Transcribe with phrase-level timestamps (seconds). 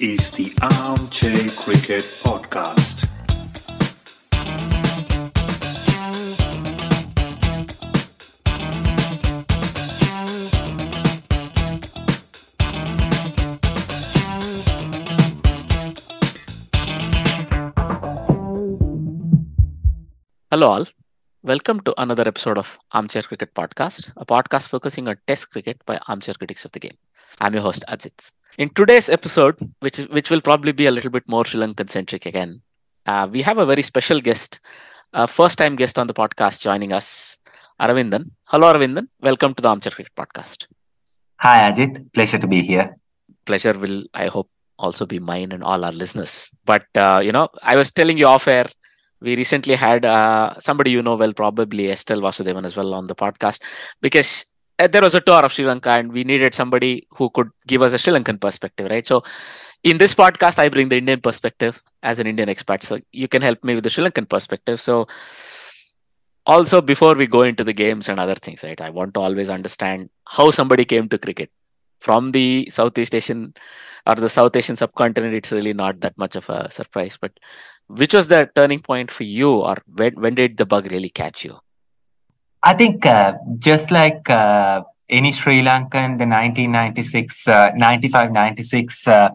[0.00, 3.06] is the Armchair Cricket Podcast.
[20.50, 20.86] Hello, all.
[21.42, 25.98] Welcome to another episode of Armchair Cricket Podcast, a podcast focusing on Test cricket by
[26.08, 26.96] armchair critics of the game.
[27.38, 28.30] I'm your host, Ajit.
[28.58, 32.26] In today's episode, which which will probably be a little bit more Sri Lankan centric
[32.26, 32.60] again,
[33.06, 34.60] uh, we have a very special guest,
[35.12, 37.38] a first time guest on the podcast joining us,
[37.80, 38.30] Aravinthan.
[38.44, 39.06] Hello, Aravinthan.
[39.20, 40.66] Welcome to the Armchair Cricket Podcast.
[41.38, 42.12] Hi, Ajit.
[42.12, 42.96] Pleasure to be here.
[43.46, 46.50] Pleasure will, I hope, also be mine and all our listeners.
[46.64, 48.66] But, uh, you know, I was telling you off air,
[49.20, 53.14] we recently had uh, somebody you know well, probably Estelle Vasudevan as well on the
[53.14, 53.62] podcast
[54.00, 54.44] because
[54.80, 57.82] Uh, there was a tour of Sri Lanka and we needed somebody who could give
[57.82, 59.06] us a Sri Lankan perspective, right?
[59.06, 59.22] So
[59.84, 62.82] in this podcast, I bring the Indian perspective as an Indian expert.
[62.82, 64.80] So you can help me with the Sri Lankan perspective.
[64.80, 65.06] So
[66.46, 68.80] also before we go into the games and other things, right?
[68.80, 71.50] I want to always understand how somebody came to cricket
[72.00, 73.52] from the Southeast Asian
[74.06, 75.34] or the South Asian subcontinent.
[75.34, 77.32] It's really not that much of a surprise, but
[77.88, 81.44] which was the turning point for you or when, when did the bug really catch
[81.44, 81.58] you?
[82.62, 89.28] I think uh, just like uh, any Sri Lankan, the 1996, uh, 95, 96 uh,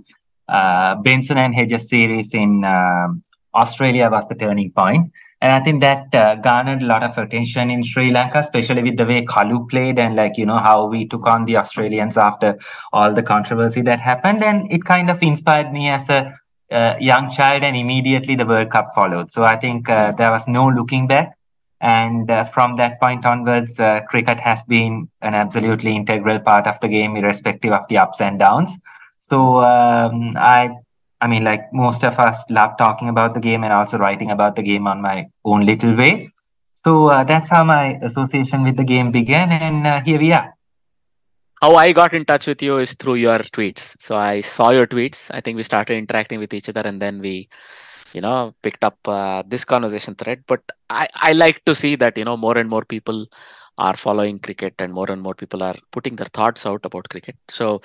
[0.47, 3.23] uh, Benson and Hedges series in um,
[3.55, 5.11] Australia was the turning point.
[5.41, 8.97] And I think that uh, garnered a lot of attention in Sri Lanka, especially with
[8.97, 12.57] the way Kalu played and like, you know, how we took on the Australians after
[12.93, 14.43] all the controversy that happened.
[14.43, 16.33] And it kind of inspired me as a
[16.99, 19.29] young child and immediately the World Cup followed.
[19.29, 21.35] So I think there was no looking back.
[21.81, 26.79] And uh, from that point onwards, uh, cricket has been an absolutely integral part of
[26.79, 28.71] the game, irrespective of the ups and downs.
[29.19, 30.69] So um, I,
[31.19, 34.55] I mean, like most of us love talking about the game and also writing about
[34.55, 36.31] the game on my own little way.
[36.73, 40.53] So uh, that's how my association with the game began, and uh, here we are.
[41.59, 43.95] How I got in touch with you is through your tweets.
[43.99, 45.31] So I saw your tweets.
[45.33, 47.49] I think we started interacting with each other, and then we
[48.15, 52.17] you know picked up uh, this conversation thread but I, I like to see that
[52.17, 53.27] you know more and more people
[53.77, 57.35] are following cricket and more and more people are putting their thoughts out about cricket.
[57.49, 57.81] So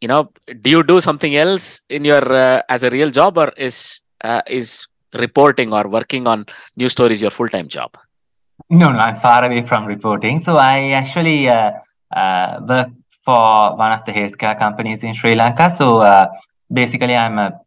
[0.00, 0.30] you know
[0.62, 4.42] do you do something else in your uh, as a real job or is uh,
[4.46, 6.46] is reporting or working on
[6.76, 7.96] news stories your full-time job?
[8.70, 10.40] No no i'm far away from reporting.
[10.40, 11.72] So i actually uh,
[12.14, 12.88] uh, work
[13.24, 15.70] for one of the healthcare companies in sri lanka.
[15.70, 16.26] So uh,
[16.72, 17.60] basically i'm a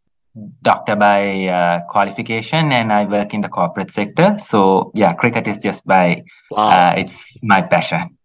[0.62, 4.36] doctor by uh, qualification and I work in the corporate sector.
[4.38, 6.68] So yeah, cricket is just by wow.
[6.68, 8.16] uh, it's my passion.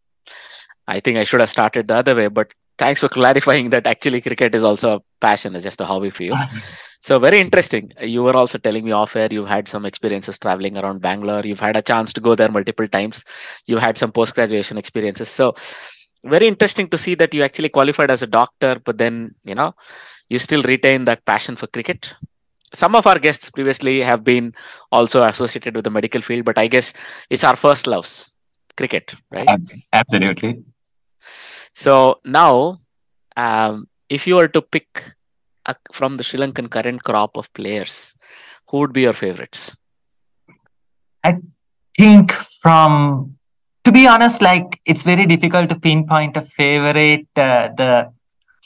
[0.88, 4.22] I think I should have started the other way, but thanks for clarifying that actually
[4.22, 6.36] cricket is also a passion, it's just a hobby for you.
[7.02, 7.92] so very interesting.
[8.02, 11.42] You were also telling me off air you've had some experiences traveling around Bangalore.
[11.44, 13.26] You've had a chance to go there multiple times.
[13.66, 15.28] You had some post graduation experiences.
[15.30, 15.56] So
[16.26, 19.76] very interesting to see that you actually qualified as a doctor, but then you know
[20.30, 22.14] you still retain that passion for cricket
[22.74, 24.54] some of our guests previously have been
[24.92, 26.94] also associated with the medical field but i guess
[27.30, 28.34] it's our first loves
[28.78, 29.50] cricket, right?
[29.92, 30.64] Absolutely.
[31.76, 32.80] So now,
[33.36, 35.04] um, if you were to pick
[35.66, 38.16] a, from the Sri Lankan current crop of players,
[38.70, 39.76] who would be your favorites?
[41.24, 41.40] I
[41.98, 43.38] think from,
[43.84, 47.28] to be honest, like it's very difficult to pinpoint a favorite.
[47.36, 48.14] Uh, the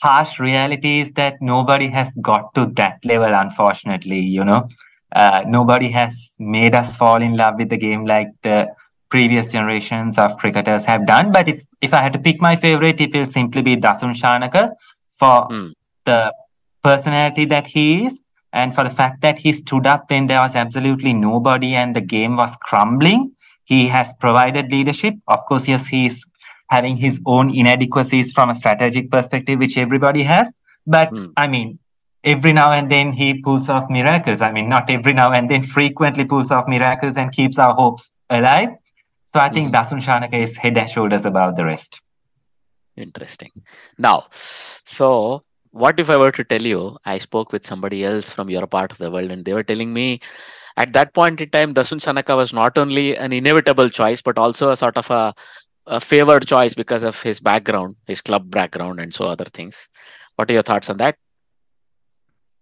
[0.04, 4.68] harsh reality is that nobody has got to that level, unfortunately, you know.
[5.14, 8.66] Uh, nobody has made us fall in love with the game like the
[9.10, 11.30] previous generations of cricketers have done.
[11.32, 14.70] But if, if I had to pick my favorite, it will simply be Dasun Shanaka
[15.20, 15.72] for Mm.
[16.04, 16.20] the
[16.82, 18.20] personality that he is
[18.52, 22.00] and for the fact that he stood up when there was absolutely nobody and the
[22.00, 23.32] game was crumbling.
[23.64, 25.14] He has provided leadership.
[25.28, 26.24] Of course, yes, he's
[26.72, 30.52] having his own inadequacies from a strategic perspective, which everybody has.
[30.86, 31.32] But Mm.
[31.36, 31.78] I mean,
[32.34, 34.40] every now and then he pulls off miracles.
[34.40, 38.10] I mean, not every now and then, frequently pulls off miracles and keeps our hopes
[38.30, 38.70] alive.
[39.26, 42.00] So I think Dasun Shanaka is head and shoulders above the rest.
[42.96, 43.50] Interesting.
[43.98, 45.08] Now, so
[45.70, 48.92] what if I were to tell you I spoke with somebody else from your part
[48.92, 50.20] of the world and they were telling me
[50.76, 54.70] at that point in time, Dasun Shanaka was not only an inevitable choice, but also
[54.70, 55.34] a sort of a,
[55.86, 59.88] a favored choice because of his background, his club background, and so other things.
[60.36, 61.16] What are your thoughts on that?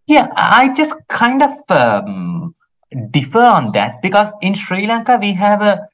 [0.07, 2.55] Yeah, I just kind of um,
[3.11, 5.89] differ on that because in Sri Lanka we have a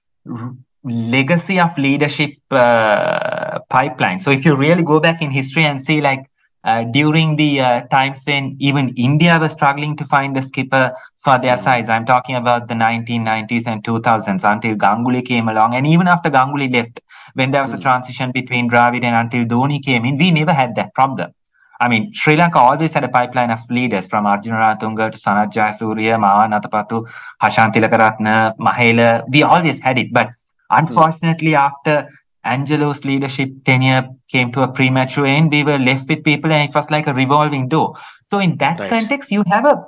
[0.85, 4.19] legacy of leadership uh, pipeline.
[4.19, 6.31] So if you really go back in history and see, like
[6.71, 10.85] uh, during the uh, times when even India was struggling to find a skipper
[11.25, 11.65] for their Mhm.
[11.67, 16.31] sides, I'm talking about the 1990s and 2000s until Ganguly came along, and even after
[16.39, 17.01] Ganguly left,
[17.35, 17.87] when there was a Mm.
[17.87, 21.31] transition between Dravid and until Dhoni came in, we never had that problem.
[21.79, 25.53] I mean, Sri Lanka always had a pipeline of leaders from Arjuna Ranatunga to Sanath
[25.57, 27.01] Jayasuriya, Marvan Atapattu,
[27.43, 29.09] Hashan Tillakaratne, Mahela.
[29.31, 30.09] We always had it.
[30.11, 30.31] But
[30.71, 32.09] unfortunately, after
[32.47, 36.75] Angelo's leadership tenure came to a premature end, we were left with people and it
[36.75, 37.95] was like a revolving door.
[38.25, 38.91] So in that Right.
[38.91, 39.85] context, you have a,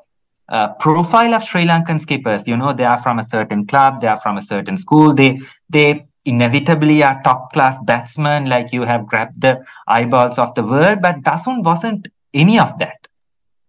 [0.49, 2.47] a profile of Sri Lankan skippers.
[2.47, 5.15] You know, they are from a certain club, they are from a certain school.
[5.15, 5.41] They,
[5.71, 11.01] they inevitably are top class batsmen, like you have grabbed the eyeballs of the world,
[11.01, 13.09] but Dasun wasn't any of that.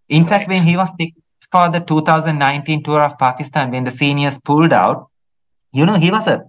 [0.10, 1.18] In fact, when he was picked
[1.52, 5.10] for the 2019 tour of Pakistan, when the seniors pulled out,
[5.72, 6.42] you know, he was a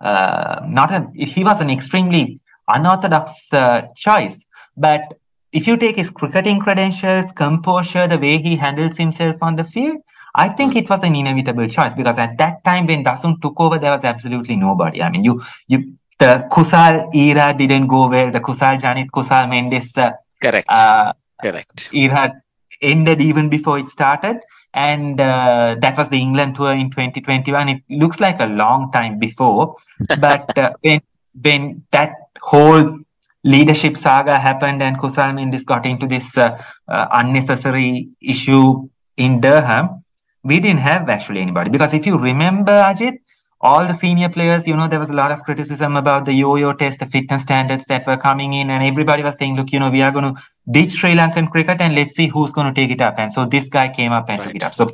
[0.00, 4.44] not a he was an extremely unorthodox uh, choice.
[4.76, 5.14] But
[5.52, 9.98] if you take his cricketing credentials, composure, the way he handles himself on the field,
[10.34, 13.78] I think it was an inevitable choice because at that time when Dasun took over,
[13.78, 15.02] there was absolutely nobody.
[15.02, 18.30] I mean, you you the Kusal era didn't go well.
[18.30, 20.68] The Kusal Janith, Kusal Mendis uh, Correct.
[20.68, 21.12] uh,
[21.42, 21.88] Correct.
[21.92, 22.40] era
[22.80, 24.38] ended even before it started
[24.74, 29.18] and uh, that was the england tour in 2021 it looks like a long time
[29.18, 29.76] before
[30.20, 31.00] but uh, when
[31.42, 32.98] when that whole
[33.42, 40.00] leadership saga happened and kusal mendis got into this uh, uh, unnecessary issue in durham
[40.42, 41.70] we didn't have actually anybody.
[41.70, 43.18] Because if you remember ajit
[43.60, 46.72] all the senior players, you know, there was a lot of criticism about the yo-yo
[46.72, 49.90] test, the fitness standards that were coming in, and everybody was saying, look, you know,
[49.90, 52.90] we are going to ditch Sri Lankan cricket and let's see who's going to take
[52.90, 53.18] it up.
[53.18, 54.74] And so this guy came up and took it up.
[54.74, 54.90] So,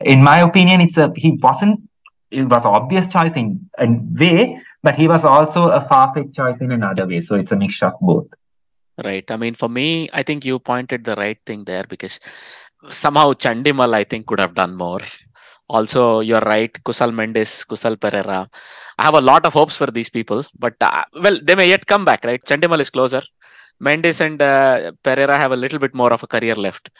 [0.00, 1.80] in my opinion, it's a he wasn't.
[2.30, 6.72] It was obvious choice in a way, but he was also a far-fetched choice in
[6.72, 7.20] another way.
[7.22, 8.26] So it's a mixture of both.
[9.02, 9.24] Right.
[9.30, 12.20] I mean, for me, I think you pointed the right thing there because
[12.90, 15.00] somehow Chandimal, I think, could have done more.
[15.68, 18.48] Also, you're right, Kusal Mendis, Kusal Perera.
[18.98, 21.86] I have a lot of hopes for these people, but uh, well, they may yet
[21.86, 22.42] come back, right?
[22.42, 23.22] Chandimal is closer.
[23.82, 26.90] Mendis and uh, Perera have a little bit more of a career left.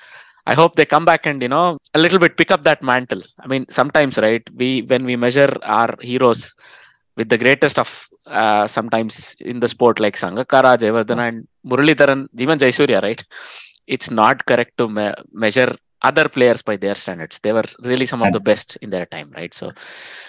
[0.47, 3.23] I hope they come back and you know a little bit pick up that mantle.
[3.41, 4.43] I mean, sometimes, right?
[4.55, 6.55] We when we measure our heroes
[7.17, 12.59] with the greatest of uh, sometimes in the sport like Sangakkara, Jayawardene, and Muralidharan, even
[12.59, 13.23] Jayasuriya, right?
[13.87, 17.39] It's not correct to me- measure other players by their standards.
[17.43, 19.53] They were really some of the best in their time, right?
[19.53, 19.73] So,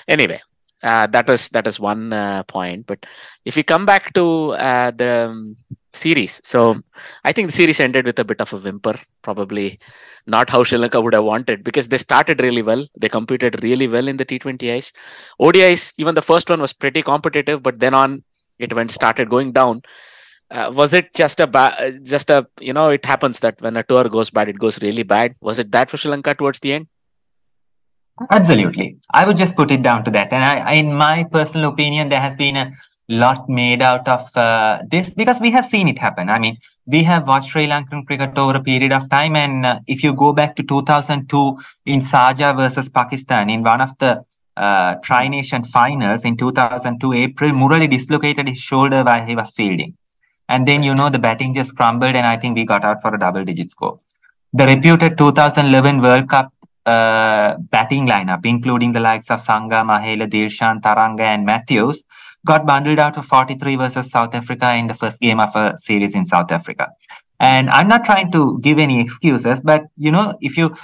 [0.07, 0.39] anyway,
[0.83, 2.87] uh, that was that is one uh, point.
[2.87, 3.05] But
[3.45, 5.55] if we come back to uh, the um,
[5.93, 6.81] series, so
[7.23, 8.95] I think the series ended with a bit of a whimper.
[9.21, 9.79] Probably
[10.25, 12.85] not how Sri Lanka would have wanted because they started really well.
[12.97, 14.91] They competed really well in the T20Is.
[15.39, 18.23] ODIs, even the first one was pretty competitive, but then on
[18.59, 19.81] it went started going down.
[20.51, 23.83] Uh, was it just a ba- just a you know it happens that when a
[23.83, 25.35] tour goes bad, it goes really bad.
[25.41, 26.87] Was it that for Sri Lanka towards the end?
[28.29, 28.97] Absolutely.
[29.13, 30.33] I would just put it down to that.
[30.33, 32.71] And I, in my personal opinion, there has been a
[33.07, 36.29] lot made out of uh, this because we have seen it happen.
[36.29, 39.35] I mean, we have watched Sri Lankan cricket over a period of time.
[39.35, 43.97] And uh, if you go back to 2002 in Sharjah versus Pakistan, in one of
[43.99, 44.23] the
[44.57, 49.95] uh, Tri Nation finals in 2002 April, Murali dislocated his shoulder while he was fielding.
[50.49, 53.13] And then, you know, the batting just crumbled, and I think we got out for
[53.13, 53.97] a double digit score.
[54.51, 56.51] The reputed 2011 World Cup
[56.85, 62.03] uh, batting lineup, including the likes of Sanga, Mahela, Dilshan, Tharanga, and Mathews,
[62.45, 66.15] got bundled out of 43 versus South Africa in the first game of a series
[66.15, 66.87] in South Africa.
[67.39, 70.75] And I'm not trying to give any excuses, but you know, if you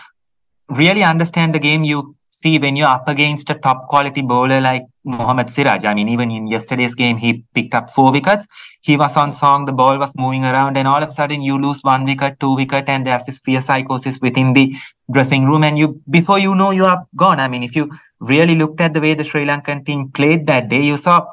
[0.69, 4.83] really understand the game, you see when you're up against a top quality bowler like
[5.03, 5.85] Mohammad Siraj.
[5.85, 8.45] I mean, even in yesterday's game, he picked up four wickets.
[8.81, 11.57] He was on song, the ball was moving around, and all of a sudden you
[11.61, 14.75] lose one wicket, two wicket, and there's this fear psychosis within the
[15.11, 15.63] dressing room.
[15.63, 17.39] And you, before you know, you are gone.
[17.39, 20.69] I mean, if you really looked at the way the Sri Lankan team played that
[20.69, 21.25] day, you saw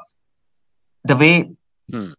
[1.03, 1.51] the way
[1.91, 2.11] hmm.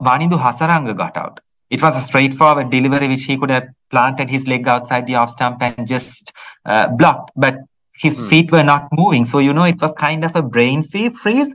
[0.00, 1.40] Wanindu Hasaranga got out.
[1.70, 5.30] It was a straightforward delivery which he could have planted his leg outside the off
[5.30, 6.32] stump and just
[6.64, 7.32] uh, blocked.
[7.34, 7.56] But
[7.98, 8.28] his mm.
[8.28, 9.24] feet were not moving.
[9.24, 11.54] So, you know, it was kind of a brain freeze.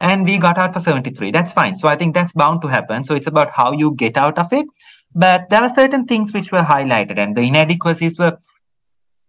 [0.00, 1.32] And we got out for 73.
[1.32, 1.74] That's fine.
[1.74, 3.02] So I think that's bound to happen.
[3.02, 4.66] So it's about how you get out of it.
[5.14, 8.38] But there were certain things which were highlighted and the inadequacies were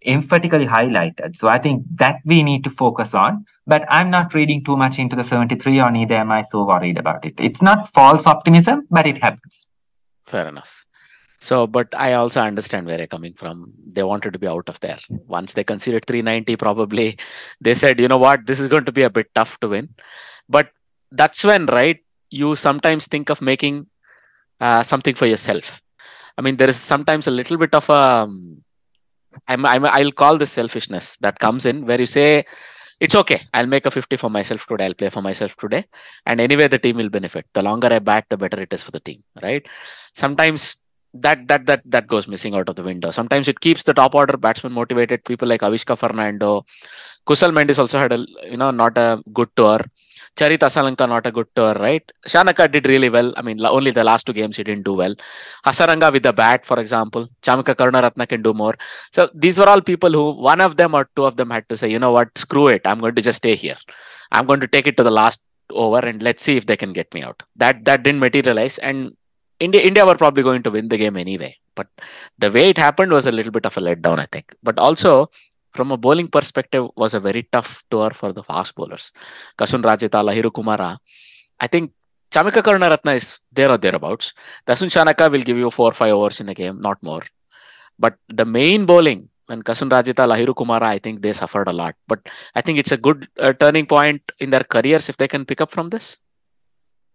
[0.06, 1.36] emphatically highlighted.
[1.36, 3.46] So I think that we need to focus on.
[3.66, 6.98] But I'm not reading too much into the 73 or neither am I so worried
[6.98, 7.34] about it.
[7.38, 9.68] It's not false optimism, but it happens.
[10.28, 10.86] Fair enough.
[11.40, 13.74] So, but I also understand where you're coming from.
[13.94, 14.98] They wanted to be out of there.
[15.28, 17.18] Once they conceded 390, probably
[17.62, 19.90] they said, you know what, this is going to be a bit tough to win.
[20.50, 20.70] But
[21.12, 23.88] that's when, right, you sometimes think of making
[24.60, 25.82] uh, something for yourself.
[26.38, 28.64] I mean, there is sometimes a little bit of a, um,
[29.48, 32.46] I'm, I'm, I'll call this selfishness that comes in where you say,
[33.00, 33.42] it's okay.
[33.54, 34.86] I'll make a 50 for myself today.
[34.86, 35.86] I'll play for myself today.
[36.26, 37.46] And anyway, the team will benefit.
[37.54, 39.66] The longer I bat, the better it is for the team, right?
[40.14, 40.76] Sometimes
[41.14, 43.12] that that that that goes missing out of the window.
[43.12, 45.24] Sometimes it keeps the top order batsmen motivated.
[45.26, 46.66] People like Avishka Fernando,
[47.28, 49.80] Kusal Mendis also had a you know not a good tour.
[50.36, 52.10] Charith Asalanka not a good tour, right?
[52.28, 53.34] Shanaka did really well.
[53.36, 55.16] I mean, only the last two games he didn't do well.
[55.66, 57.28] Hasaranga with the bat, for example.
[57.42, 58.76] Chamika Karunaratne can do more.
[59.12, 61.76] So these were all people who one of them or two of them had to
[61.76, 62.82] say, you know what, screw it.
[62.86, 63.78] I'm going to just stay here.
[64.32, 66.94] I'm going to take it to the last over and let's see if they can
[66.94, 67.42] get me out.
[67.56, 69.16] That that didn't materialize, and
[69.60, 71.56] India, India were probably going to win the game anyway.
[71.76, 71.88] But
[72.38, 74.54] the way it happened was a little bit of a letdown, I think.
[74.64, 75.30] But also,
[75.74, 79.12] from a bowling perspective, was a very tough tour for the fast bowlers.
[79.58, 80.98] Kasun Rajitha, Lahiru Kumara.
[81.60, 81.92] I think
[82.32, 84.34] Chamika Karunaratne is there or thereabouts.
[84.68, 87.24] Dasun Shanaka will give you four or five overs in a game, not more.
[87.98, 91.96] But the main bowling, when Kasun Rajitha, Lahiru Kumara, I think they suffered a lot.
[92.08, 92.20] But
[92.56, 95.60] I think it's a good uh, turning point in their careers if they can pick
[95.60, 96.18] up from this.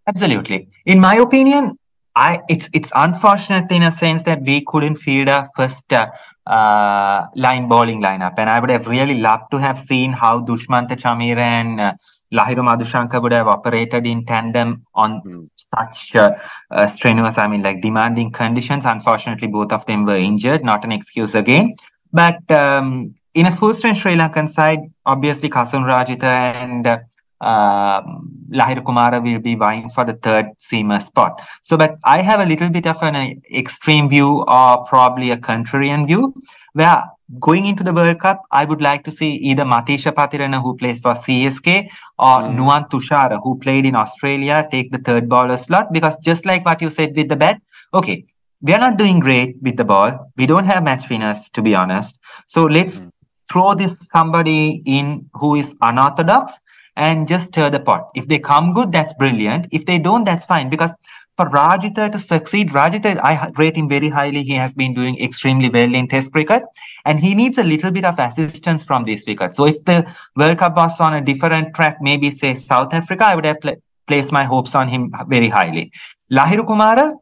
[0.07, 0.69] Absolutely.
[0.85, 1.79] In my opinion,
[2.17, 6.11] I it's it's unfortunate in a sense that we couldn't field a first uh,
[6.47, 10.97] uh, line bowling lineup, and I would have really loved to have seen how Dushmantha
[10.97, 11.95] Chameera and uh,
[12.33, 15.49] Lahiru Madushanka would have operated in tandem on mm.
[15.57, 16.33] such uh,
[16.71, 18.85] uh, strenuous, I mean, like demanding conditions.
[18.85, 20.65] Unfortunately, both of them were injured.
[20.65, 21.75] Not an excuse again,
[22.13, 26.99] but um, in a full strength Sri Lankan side, obviously Kasun Rajitha and uh,
[27.45, 31.43] um, Lahiru Kumara will be vying for the third seamer spot.
[31.63, 35.37] So, but I have a little bit of an uh, extreme view or probably a
[35.37, 36.35] contrarian view
[36.73, 37.05] where
[37.41, 41.01] going into the World Cup, I would like to see either Matheesha Pathirana, who plays
[41.01, 42.57] for CSK, or mm.
[42.57, 45.93] Nuwan Thushara, who played in Australia, take the third bowler slot.
[45.93, 47.61] Because just like what you said with the bat,
[47.93, 48.25] okay,
[48.63, 50.31] we are not doing great with the ball.
[50.37, 52.19] We don't have match winners, to be honest.
[52.47, 53.11] So let's mm.
[53.51, 56.59] throw this somebody in who is unorthodox
[56.97, 58.11] and just stir the pot.
[58.15, 59.67] If they come good, that's brilliant.
[59.73, 60.71] If they don't, that's fine.
[60.71, 60.93] Because
[61.37, 64.45] for Rajitha to succeed, Rajitha, I rate him very highly.
[64.45, 66.63] He has been doing extremely well in Test cricket,
[67.05, 69.55] and he needs a little bit of assistance from this wicket.
[69.55, 73.35] So if the World Cup was on a different track, maybe say South Africa, I
[73.35, 75.91] would have pl- placed my hopes on him very highly.
[76.31, 77.15] Lahiru Kumara,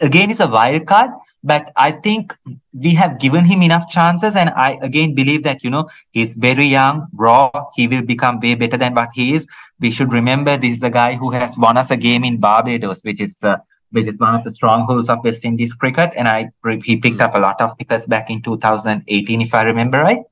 [0.00, 1.10] again, is a wild card.
[1.46, 2.34] But I think
[2.72, 4.34] we have given him enough chances.
[4.34, 7.50] And I again believe that, you know, he's very young, raw.
[7.76, 9.46] He will become way better than what he is.
[9.78, 13.00] We should remember this is a guy who has won us a game in Barbados,
[13.02, 13.58] which is, uh,
[13.92, 16.10] which is one of the strongholds of West Indies cricket.
[16.16, 16.50] And I,
[16.82, 20.22] he picked up a lot of wickets back in 2018, if I remember right.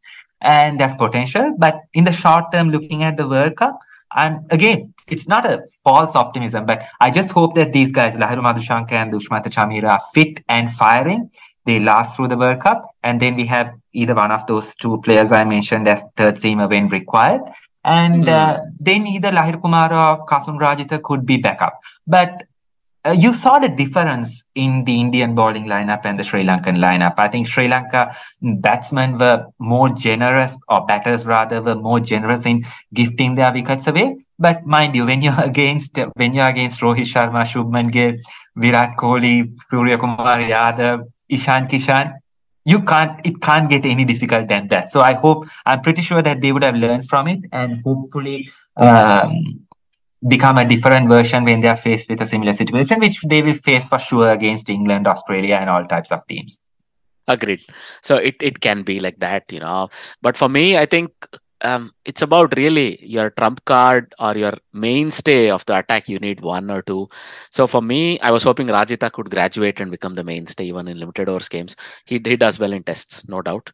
[0.41, 1.55] And there's potential.
[1.57, 3.79] But in the short term, looking at the World Cup,
[4.17, 8.43] and again, it's not a false optimism, but I just hope that these guys, Lahiru
[8.43, 11.31] Madushanka and Dushmantha Chameera, are fit and firing.
[11.67, 12.91] They last through the World Cup.
[13.03, 16.69] And then we have either one of those two players I mentioned as third seamer
[16.69, 17.43] when required.
[17.85, 18.29] And mm.
[18.29, 21.79] uh, then either Lahiru Kumar or Kasun Rajitha could be backup.
[22.07, 22.45] But
[23.07, 27.15] uh, you saw the difference in the Indian bowling lineup and the Sri Lankan lineup.
[27.19, 32.65] I think Sri Lanka batsmen were more generous, or batters rather, were more generous in
[32.95, 34.17] gifting their wickets away.
[34.39, 38.15] But mind you, when you're against when you're against Rohit Sharma, Shubman Gill,
[38.57, 42.15] Virat Kohli, Surya Kumar Yadav, Ishan Kishan,
[42.65, 44.91] you can't it can't get any difficult than that.
[44.91, 48.51] So I hope I'm pretty sure that they would have learned from it and hopefully
[48.77, 49.64] um,
[50.29, 53.55] become a different version when they are faced with a similar situation, which they will
[53.55, 56.61] face for sure against England, Australia, and all types of teams.
[57.29, 57.61] Agreed.
[58.03, 59.89] So it, it can be like that, you know.
[60.21, 61.11] But for me, I think
[61.63, 66.09] um, it's about really your trump card or your mainstay of the attack.
[66.09, 67.09] You need one or two.
[67.51, 70.99] So for me, I was hoping Rajitha could graduate and become the mainstay even in
[70.99, 71.75] limited overs games.
[72.05, 73.71] He, he does well in tests, no doubt.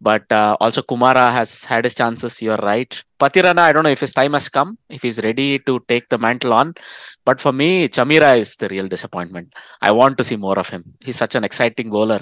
[0.00, 2.40] But uh, also Kumara has had his chances.
[2.40, 3.02] You're right.
[3.18, 6.18] Pathirana, I don't know if his time has come, if he's ready to take the
[6.18, 6.74] mantle on.
[7.24, 9.54] But for me, Chameera is the real disappointment.
[9.82, 10.84] I want to see more of him.
[11.00, 12.20] He's such an exciting bowler.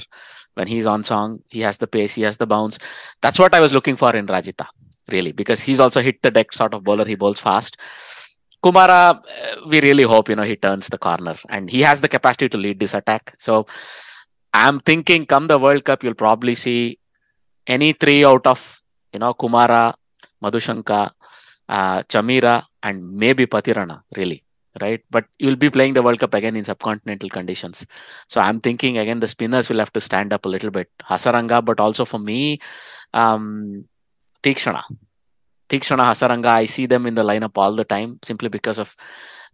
[0.55, 2.79] When he's on song, he has the pace, he has the bounce.
[3.21, 4.67] That's what I was looking for in Rajitha,
[5.13, 7.05] really, because he's also hit the deck sort of bowler.
[7.05, 7.77] He bowls fast.
[8.65, 9.21] Kumara, uh,
[9.69, 12.57] we really hope you know he turns the corner, and he has the capacity to
[12.57, 13.35] lead this attack.
[13.39, 13.67] So
[14.55, 16.99] I'm thinking, come the World Cup, you'll probably see
[17.67, 18.83] any three out of
[19.13, 19.95] you know Kumara,
[20.43, 21.11] Madushanka,
[21.69, 24.45] uh, Chameera, and maybe Pathirana, really,
[24.81, 25.03] right?
[25.11, 27.87] But you'll be playing the World Cup again in subcontinental conditions.
[28.29, 30.91] So I'm thinking again the spinners will have to stand up a little bit.
[31.03, 32.61] Hasaranga, but also for me,
[33.13, 33.85] um,
[34.43, 34.83] Theekshana.
[35.69, 38.95] Theekshana, Hasaranga, I see them in the lineup all the time simply because of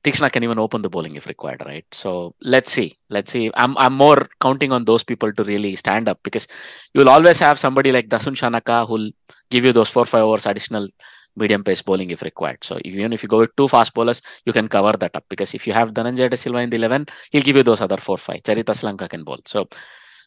[0.04, 1.84] Theekshana can even open the bowling if required, right?
[1.92, 2.98] So let's see.
[3.08, 3.50] Let's see.
[3.54, 6.48] I'm I'm more counting on those people to really stand up because
[6.92, 9.10] you'll always have somebody like Dasun Shanaka who'll
[9.50, 10.88] give you those four five hours additional
[11.36, 12.58] medium pace bowling if required.
[12.62, 15.54] So even if you go with two fast bowlers, you can cover that up because
[15.54, 18.18] if you have Dhananjaya De Silva in the eleven, he'll give you those other four
[18.18, 18.42] five.
[18.42, 19.38] Charith Asalanka can bowl.
[19.46, 19.68] So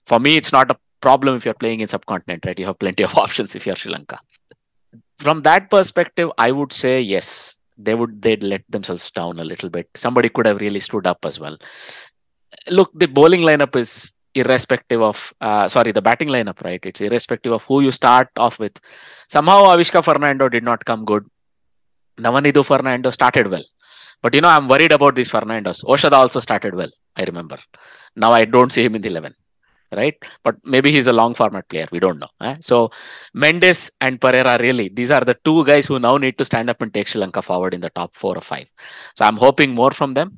[0.05, 2.57] for me, it's not a problem if you're playing in subcontinent, right?
[2.57, 4.19] You have plenty of options if you're Sri Lanka.
[5.19, 9.69] From that perspective, I would say yes they would they'd let themselves down a little
[9.69, 9.89] bit.
[9.95, 11.57] Somebody could have really stood up as well.
[12.69, 16.79] Look, the bowling lineup is irrespective of uh, sorry the batting lineup right?
[16.83, 18.79] It's irrespective of who you start off with.
[19.29, 21.25] Somehow avishka fernando did not come good.
[22.17, 23.63] Nuwanidu fernando started well.
[24.21, 25.83] But you know i'm worried about these fernandos.
[25.83, 27.57] Oshada also started well i remember.
[28.15, 29.35] Now i don't see him in the 11
[29.91, 30.15] right?
[30.43, 31.87] But maybe he's a long format player.
[31.91, 32.27] We don't know.
[32.41, 32.55] Eh?
[32.61, 32.91] So
[33.35, 36.81] Mendis and Perera really, these are the two guys who now need to stand up
[36.81, 38.69] and take Sri Lanka forward in the top four or five.
[39.15, 40.35] So I'm hoping more from them,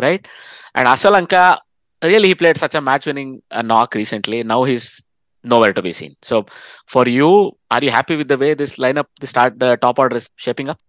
[0.00, 0.26] right?
[0.74, 1.58] And Asalanka,
[2.02, 4.42] really, he played such a match-winning uh, knock recently.
[4.42, 5.02] Now he's
[5.42, 6.16] nowhere to be seen.
[6.22, 6.46] So
[6.86, 10.16] for you, are you happy with the way this lineup, the start, the top order
[10.16, 10.80] is shaping up?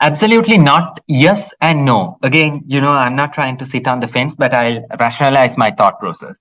[0.00, 1.00] Absolutely not.
[1.08, 2.18] Yes and no.
[2.22, 5.72] Again, you know, I'm not trying to sit on the fence, but I'll rationalize my
[5.72, 6.36] thought process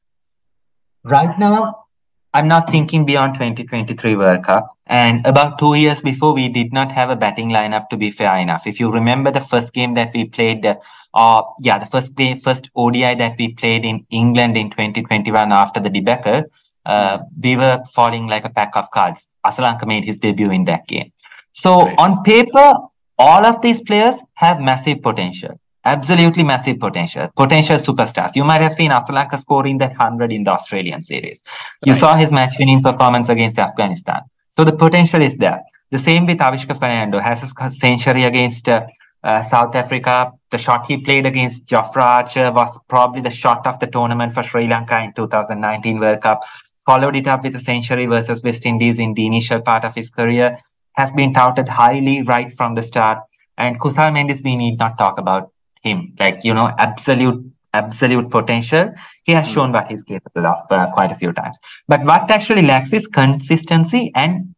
[1.08, 1.86] right now,
[2.34, 4.78] I'm not thinking beyond 2023 World Cup.
[4.86, 8.38] And about two years before, we did not have a batting lineup to be fair
[8.38, 8.68] enough.
[8.68, 10.76] If you remember the first game that we played, uh,
[11.14, 15.80] or yeah, the first game, first ODI that we played in England in 2021 after
[15.80, 16.44] the debacle,
[16.86, 19.28] uh, we were falling like a pack of cards.
[19.46, 21.12] Asalanka made his debut in that game.
[21.52, 21.96] So right.
[21.98, 22.76] on paper,
[23.18, 28.36] all of these players have massive potential absolutely massive potential, potential superstars.
[28.36, 31.42] You might have seen Asalanka scoring that 100 in the Australian series.
[31.86, 32.00] You right.
[32.00, 34.22] saw his match winning performance against Afghanistan.
[34.50, 35.62] So the potential is there.
[35.92, 38.86] The same with Avishka Fernando has a century against uh,
[39.24, 40.32] uh, South Africa.
[40.52, 44.44] The shot he played against Jofra Archer was probably the shot of the tournament for
[44.44, 46.44] Sri Lanka in 2019 World Cup.
[46.86, 50.10] Followed it up with a century versus West Indies in the initial part of his
[50.10, 50.58] career.
[50.94, 53.20] Has been touted highly right from the start.
[53.58, 55.52] And Kusal Mendis, we need not talk about
[55.88, 57.40] him like you know absolute
[57.74, 58.94] absolute potential.
[59.24, 61.58] He has shown what he's capable of uh, quite a few times.
[61.88, 64.56] But what actually lacks is consistency and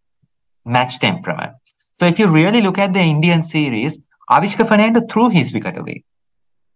[0.66, 1.54] match temperament.
[1.94, 4.00] So if you really look at the indian series
[4.36, 6.04] avishka fernando threw his wicket away.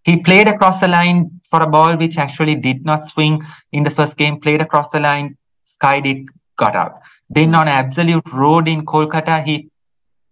[0.04, 3.90] He played across the line for a ball which actually did not swing in the
[3.90, 6.26] first game played across the line skied it
[6.58, 7.00] got out.
[7.30, 9.70] Then on absolute road in kolkata he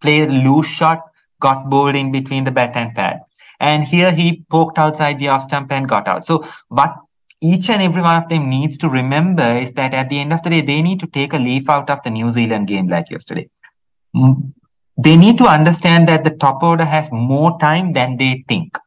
[0.01, 0.99] played a loose shot
[1.39, 3.21] got bowled in between the bat and pad
[3.61, 6.25] and here he poked outside the off stump and got out.
[6.25, 6.95] So what
[7.41, 10.41] each and every one of them needs to remember is that at the end of
[10.43, 13.09] the day, they need to take a leaf out of the New Zealand game like
[13.09, 13.47] yesterday.
[14.97, 18.77] They need to understand that the top order has more time than they think.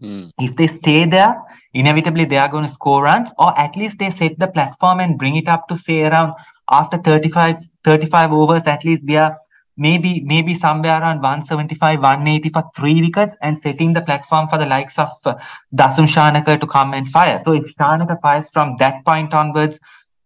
[0.00, 0.30] Mm.
[0.38, 4.10] If they stay there, inevitably they are going to score runs, or at least they
[4.10, 6.34] set the platform and bring it up to say around
[6.70, 9.36] after 35, 35 overs, at least we are
[9.78, 14.66] maybe maybe somewhere around 175, 180 for three wickets and setting the platform for the
[14.66, 15.34] likes of uh,
[15.74, 17.38] Dasun Shanaka to come and fire.
[17.44, 19.78] So if Shanaka fires from that point onwards,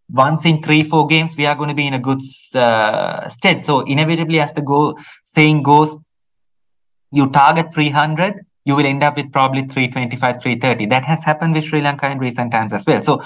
[0.09, 2.21] once in three, four games, we are going to be in a good
[2.55, 3.63] uh, state.
[3.63, 5.95] So inevitably, as the go saying goes,
[7.11, 10.87] you target 300, you will end up with probably 325, 330.
[10.87, 13.01] That has happened with Sri Lanka in recent times as well.
[13.03, 13.21] So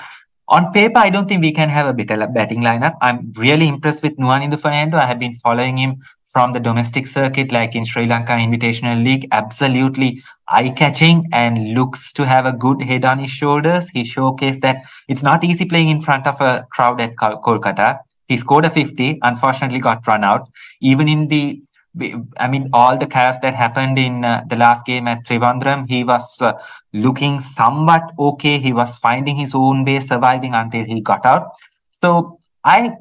[0.49, 2.95] on paper, I don't think we can have a better batting lineup.
[3.01, 4.97] I'm really impressed with Nuwanidu Fernando.
[4.97, 6.01] I have been following him
[6.33, 12.25] from the domestic circuit, like in Sri Lanka Invitational League, absolutely eye-catching and looks to
[12.25, 13.89] have a good head on his shoulders.
[13.89, 17.99] He showcased that it's not easy playing in front of a crowd at Kolkata.
[18.27, 20.49] He scored a 50, unfortunately got run out.
[20.81, 21.61] Even in the,
[22.37, 26.03] I mean, all the chaos that happened in uh, the last game at Trivandrum, he
[26.03, 26.53] was uh,
[26.93, 28.59] looking somewhat okay.
[28.59, 31.51] He was finding his own way, surviving until he got out.
[31.91, 32.91] So I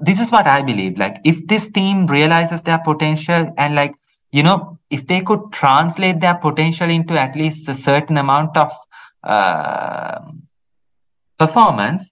[0.00, 0.98] this is what I believe.
[0.98, 3.94] Like, if this team realizes their potential and, like,
[4.32, 8.72] you know, if they could translate their potential into at least a certain amount of
[9.24, 10.20] uh,
[11.38, 12.10] performance,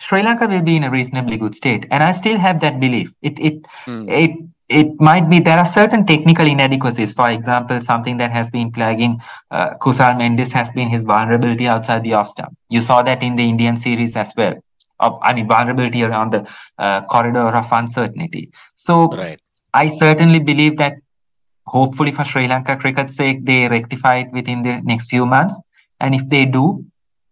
[0.00, 1.86] Sri Lanka will be in a reasonably good state.
[1.90, 3.10] And I still have that belief.
[3.22, 4.08] It, it, mm.
[4.10, 7.12] it, it might be there are certain technical inadequacies.
[7.12, 9.20] For example, something that has been plaguing
[9.50, 12.56] uh, Kusal Mendis has been his vulnerability outside the off stump.
[12.68, 14.54] You saw that in the Indian series as well
[15.00, 18.50] of I mean vulnerability around the uh, corridor of uncertainty.
[18.74, 19.40] So right.
[19.72, 20.94] I certainly believe that
[21.66, 25.54] hopefully for Sri Lanka cricket's sake they rectify it within the next few months.
[26.00, 26.84] And if they do,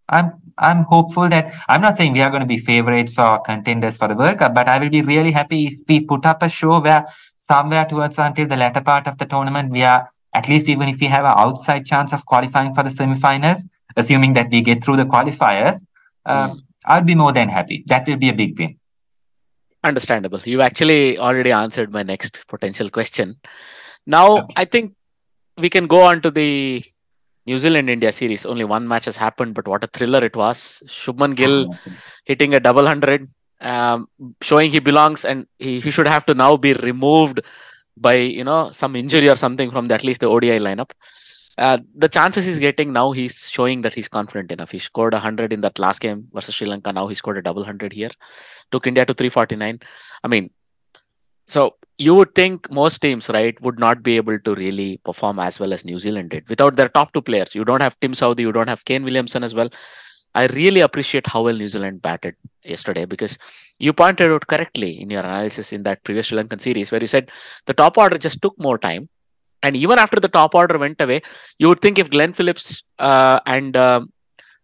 [0.09, 3.97] I'm I'm hopeful that I'm not saying we are going to be favorites or contenders
[3.97, 6.49] for the World Cup, but I will be really happy if we put up a
[6.49, 7.07] show where
[7.39, 11.01] somewhere towards until the latter part of the tournament we are at least even if
[11.01, 13.65] we have an outside chance of qualifying for the semi-finals,
[13.97, 15.77] assuming that we get through the qualifiers,
[16.27, 16.61] uh, mm.
[16.87, 17.85] I'll be more than happy.
[17.87, 18.79] That will be a big win.
[19.85, 20.41] Understandable.
[20.45, 23.37] You actually already answered my next potential question.
[24.07, 24.55] Now, okay.
[24.57, 24.95] I think
[25.57, 26.83] we can go on to the
[27.47, 28.45] New Zealand India series.
[28.45, 30.83] Only one match has happened, but what a thriller it was.
[30.87, 31.93] Shubman Gill oh,
[32.25, 33.29] hitting a double hundred,
[33.61, 34.09] um,
[34.43, 37.41] showing he belongs, and he, he should have to now be removed
[37.97, 40.91] by you know some injury or something from the, at least the ODI lineup.
[41.59, 44.71] Uh, the chances he's getting now, he's showing that he's confident enough.
[44.71, 46.93] He scored 100 in that last game versus Sri Lanka.
[46.93, 48.11] Now he scored a double hundred here,
[48.71, 49.81] took India to 349.
[50.23, 50.51] I mean,
[51.47, 55.59] so you would think most teams, right, would not be able to really perform as
[55.59, 57.55] well as New Zealand did without their top two players.
[57.55, 59.71] You don't have Tim Southee, you don't have Kane Williamson as well.
[60.35, 63.39] I really appreciate how well New Zealand batted yesterday because
[63.79, 67.07] you pointed out correctly in your analysis in that previous Sri Lankan series where you
[67.07, 67.31] said
[67.65, 69.09] the top order just took more time
[69.63, 71.23] and even after the top order went away,
[71.59, 74.01] you would think if Glenn Phillips uh, and uh,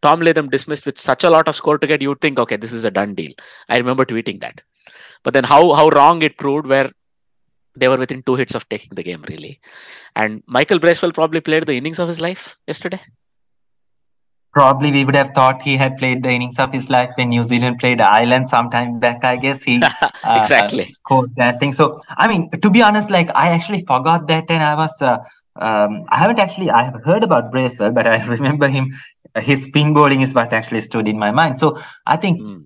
[0.03, 2.57] Tom Latham dismissed with such a lot of score to get, you would think, okay,
[2.57, 3.33] this is a done deal.
[3.69, 4.61] I remember tweeting that.
[5.23, 6.91] But then how how wrong it proved, where
[7.77, 9.61] they were within two hits of taking the game, really.
[10.17, 13.01] And Michael Bracewell probably played the innings of his life yesterday
[14.53, 17.43] probably we would have thought he had played the innings of his life when New
[17.43, 19.25] Zealand played Ireland sometime back.
[19.25, 21.73] I guess he uh, exactly scored that thing.
[21.73, 25.19] So I mean, to be honest, like I actually forgot that, and I was uh,
[25.57, 28.93] um, I haven't actually I have heard about Bracewell, but I remember him.
[29.37, 31.59] His spin bowling is what actually stood in my mind.
[31.59, 32.65] So I think mm.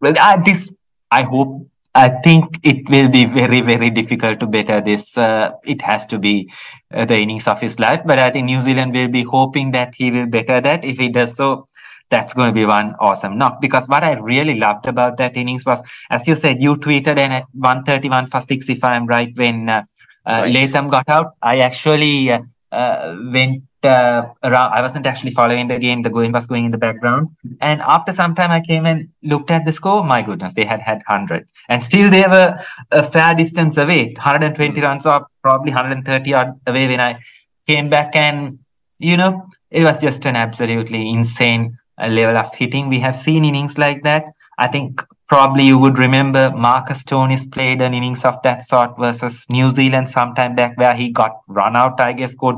[0.00, 0.72] well, I, this
[1.10, 5.16] I hope I think it will be very, very difficult to better this.
[5.16, 6.50] Uh, it has to be
[6.94, 9.94] uh, the innings of his life, but I think New Zealand will be hoping that
[9.94, 10.84] he will better that.
[10.84, 11.66] If he does so,
[12.10, 13.60] that's going to be one awesome knock.
[13.60, 17.32] Because what I really loved about that innings was, as you said, you tweeted and
[17.32, 19.84] at 131 for six, if I'm right, when uh,
[20.26, 20.54] uh right.
[20.54, 24.72] Latham got out, I actually uh, uh, went around.
[24.72, 26.02] I wasn't actually following the game.
[26.02, 27.28] The game was going in the background.
[27.60, 30.04] And after some time, I came and looked at the score.
[30.04, 31.48] My goodness, they had had 100.
[31.68, 32.58] And still they were
[32.90, 34.14] a fair distance away.
[34.14, 34.82] 120 mm-hmm.
[34.82, 37.20] runs or probably 130 odd away when I
[37.66, 38.16] came back.
[38.16, 38.58] And,
[38.98, 42.88] you know, it was just an absolutely insane uh, level of hitting.
[42.88, 44.24] We have seen innings like that.
[44.58, 49.46] I think probably you would remember Marcus Stoinis played an innings of that sort versus
[49.50, 52.56] New Zealand sometime back where he got run out, I guess, scored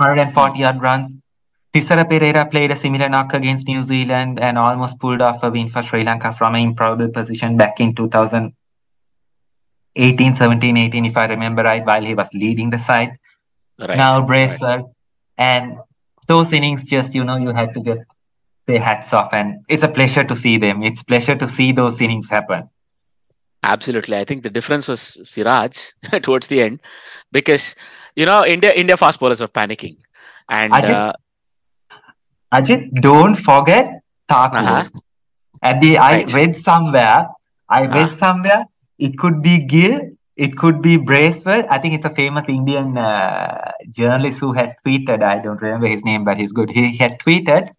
[0.00, 1.14] 140 odd runs.
[1.72, 5.68] Thisara Perera played a similar knock against New Zealand and almost pulled off a win
[5.68, 11.62] for Sri Lanka from an improbable position back in 2018, 17, 18, if I remember
[11.62, 13.16] right, while he was leading the side.
[13.78, 13.96] Right.
[13.96, 14.78] Now Bracewell.
[14.78, 14.86] Right.
[15.38, 15.78] And
[16.26, 18.02] those innings just, you know, you had to just
[18.66, 19.32] say hats off.
[19.32, 20.82] And it's a pleasure to see them.
[20.82, 22.68] It's pleasure to see those innings happen.
[23.62, 24.16] Absolutely.
[24.16, 26.80] I think the difference was Siraj towards the end
[27.30, 27.76] because
[28.16, 29.96] you know, India India fast bowlers were panicking,
[30.48, 31.12] and Ajit, uh,
[32.52, 34.58] Ajit don't forget Thakur.
[34.58, 34.88] Uh-huh.
[35.62, 36.32] At the I right.
[36.32, 37.28] read somewhere,
[37.68, 38.16] I read uh-huh.
[38.16, 38.64] somewhere
[38.98, 40.00] it could be Gill,
[40.36, 41.64] it could be Bracewell.
[41.70, 45.22] I think it's a famous Indian uh, journalist who had tweeted.
[45.22, 46.70] I don't remember his name, but he's good.
[46.70, 47.70] He had tweeted.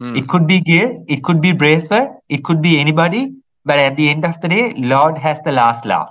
[0.00, 0.16] Hmm.
[0.16, 3.34] It could be Gill, it could be Bracewell, it could be anybody.
[3.64, 6.10] But at the end of the day, Lord has the last laugh.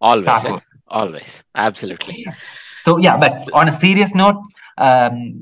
[0.00, 0.60] Always, Thakur.
[0.88, 2.26] always, absolutely.
[2.86, 4.36] So yeah, but on a serious note,
[4.78, 5.34] um,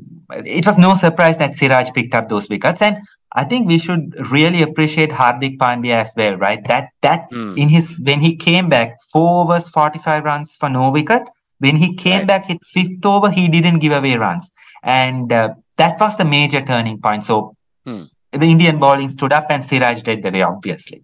[0.55, 2.97] it was no surprise that Siraj picked up those wickets, and
[3.33, 6.67] I think we should really appreciate Hardik Pandya as well, right?
[6.69, 7.55] That that Hmm.
[7.65, 11.23] in his when he came back, four overs, forty-five runs for no wicket.
[11.59, 12.27] When he came Right.
[12.33, 14.51] back, hit fifth over, he didn't give away runs,
[14.83, 15.49] and uh,
[15.83, 17.25] that was the major turning point.
[17.25, 17.41] So
[17.87, 18.05] Hmm.
[18.33, 21.03] the Indian bowling stood up, and Siraj led the way, obviously.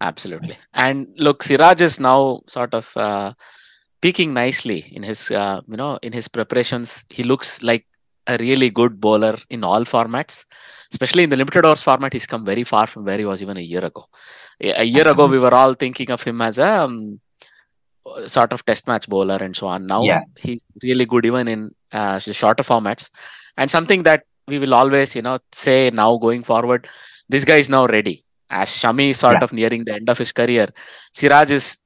[0.00, 0.56] Absolutely.
[0.74, 3.32] And look, Siraj is now sort of uh,
[4.02, 7.04] peaking nicely in his, uh, you know, in his preparations.
[7.10, 7.86] He looks like
[8.26, 10.44] a really good bowler in all formats,
[10.92, 12.12] especially in the limited overs format.
[12.12, 14.06] He's come very far from where he was even a year ago.
[14.62, 17.20] A a year ago, we were all thinking of him as a um,
[18.26, 19.86] sort of test match bowler and so on.
[19.86, 20.22] Now Yeah.
[20.38, 23.10] he's really good even in uh, the shorter formats,
[23.56, 26.88] and something that we will always, you know, say now going forward.
[27.28, 28.24] This guy is now ready.
[28.50, 29.42] As Shami is sort Yeah.
[29.42, 30.68] of nearing the end of his career,
[31.14, 31.76] Siraj is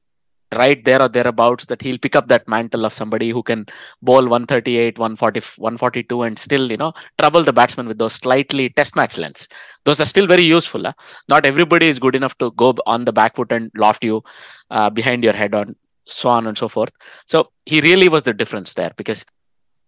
[0.55, 3.67] right there or thereabouts that he'll pick up that mantle of somebody who can
[4.03, 8.95] bowl 138 140 142 and still you know trouble the batsman with those slightly test
[8.97, 9.49] match lengths.
[9.85, 10.93] Those are still very useful huh?
[11.29, 14.23] not everybody is good enough to go on the back foot and loft you
[14.71, 16.93] uh, behind your head on so on and so forth.
[17.27, 19.25] So he really was the difference there because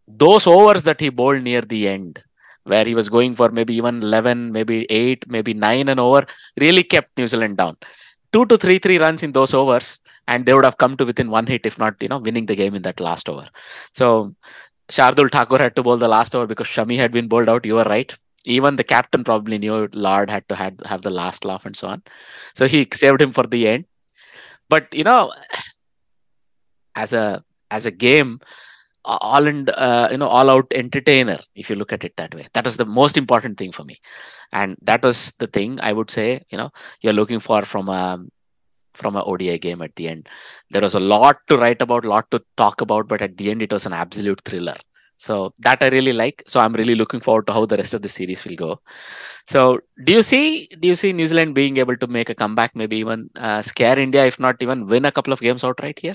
[0.08, 2.22] those overs that he bowled near the end
[2.64, 6.26] where he was going for maybe even 11 maybe 8 maybe 9 and over
[6.60, 7.76] really kept new zealand down
[8.32, 11.30] two to three three runs in those overs and they would have come to within
[11.30, 13.48] one hit if not you know winning the game in that last over.
[13.94, 14.34] So
[14.90, 17.64] shardul thakur had to bowl the last over because shami had been bowled out.
[17.64, 18.12] You were right.
[18.44, 21.88] Even the captain probably knew Lord had to had, have the last laugh and so
[21.88, 22.02] on.
[22.54, 23.84] So he saved him for the end.
[24.68, 25.32] But you know
[26.94, 28.40] as a as a game
[29.04, 32.46] all and uh, you know all out entertainer if you look at it that way
[32.52, 33.96] that was the most important thing for me
[34.52, 38.18] and that was the thing i would say you know you're looking for from a
[38.94, 40.28] from a ODI game at the end.
[40.70, 43.62] There was a lot to write about, lot to talk about, but at the end
[43.62, 44.76] it was an absolute thriller.
[45.16, 46.42] So that I really like.
[46.46, 48.80] So I'm really looking forward to how the rest of the series will go.
[49.46, 52.76] So do you see do you see New Zealand being able to make a comeback,
[52.76, 56.14] maybe even uh, scare India, if not even win a couple of games outright here?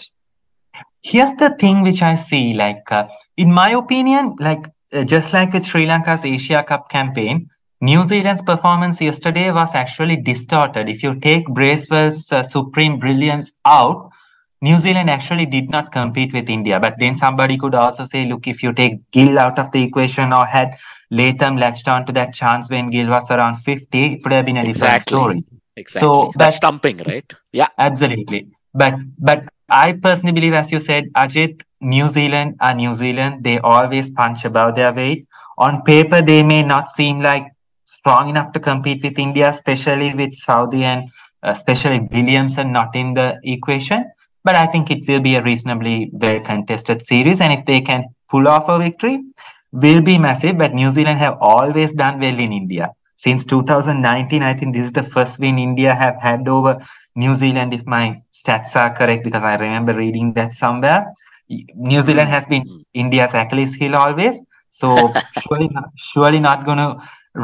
[1.02, 3.08] Here's the thing which I see, like uh,
[3.38, 7.50] in my opinion, like uh, just like with Sri Lanka's Asia Cup campaign,
[7.82, 10.88] New Zealand's performance yesterday was actually distorted.
[10.88, 14.10] If you take Bracewell's uh, supreme brilliance out,
[14.62, 16.80] New Zealand actually did not compete with India.
[16.80, 20.32] But then somebody could also say, look, if you take Gill out of the equation
[20.32, 20.78] or had
[21.12, 24.56] Latham latched on to that chance when Gill was around 50, it would have been
[24.56, 25.18] a different Exactly.
[25.18, 25.44] story.
[25.76, 26.00] Exactly.
[26.08, 27.30] So That's that- stumping, right?
[27.52, 27.68] Yeah.
[27.78, 28.48] Absolutely.
[28.74, 33.44] But but I personally believe, as you said, Ajit, New Zealand are New Zealand.
[33.44, 35.28] They always punch above their weight.
[35.58, 37.46] On paper, they may not seem like
[37.86, 41.10] strong enough to compete with India, especially with Southee and
[41.44, 44.06] uh, especially Williamson not in the equation.
[44.44, 47.40] But I think it will be a reasonably well contested series.
[47.40, 49.24] And if they can pull off a victory,
[49.72, 50.58] will be massive.
[50.58, 52.92] But New Zealand have always done well in India.
[53.24, 56.74] Since 2019, I think this is the first win India have had over
[57.16, 61.06] New Zealand, if my stats are correct, because I remember reading that somewhere.
[61.92, 62.82] New Zealand has been Mm.
[62.94, 64.42] India's Achilles heel always.
[64.70, 66.90] So surely, not, surely not going to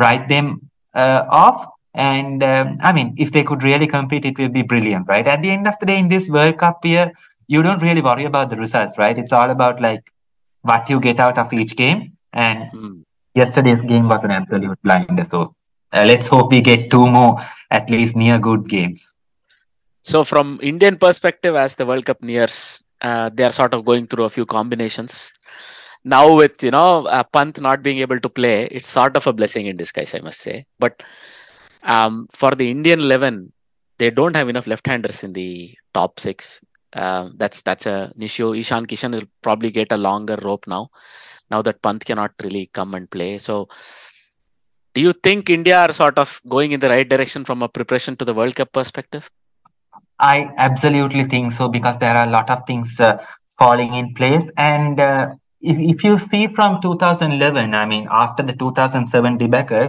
[0.01, 0.47] write them
[0.93, 1.65] uh, off.
[1.93, 5.25] And um, I mean, if they could really compete, it will be brilliant, right?
[5.25, 7.11] At the end of the day, in this World Cup year,
[7.47, 9.17] you don't really worry about the results, right?
[9.17, 10.03] It's all about like
[10.61, 12.01] what you get out of each game.
[12.33, 13.03] And Mm.
[13.33, 15.23] yesterday's game was an absolute blinder.
[15.23, 15.55] So
[15.93, 17.39] uh, let's hope we get two more
[17.71, 19.05] at least near good games.
[20.03, 24.07] So from Indian perspective, as the World Cup nears, uh, they are sort of going
[24.07, 25.33] through a few combinations.
[26.03, 29.33] Now with you know uh, Pant not being able to play, it's sort of a
[29.33, 30.65] blessing in disguise, I must say.
[30.79, 31.03] But
[31.83, 33.51] um, for the Indian eleven,
[33.97, 36.61] they don't have enough left-handers in the top six.
[36.93, 38.53] Uh, that's that's a issue.
[38.53, 40.89] Ishan Kishan will probably get a longer rope now.
[41.51, 43.67] Now that Pant cannot really come and play, so
[44.99, 48.17] do you think India are sort of going in the right direction from a preparation
[48.17, 49.31] to the World Cup perspective?
[50.19, 53.23] I absolutely think so because there are a lot of things uh,
[53.59, 54.45] falling in place.
[54.57, 59.87] And uh, if, if you see from 2011, I mean, after the 2007 debacle,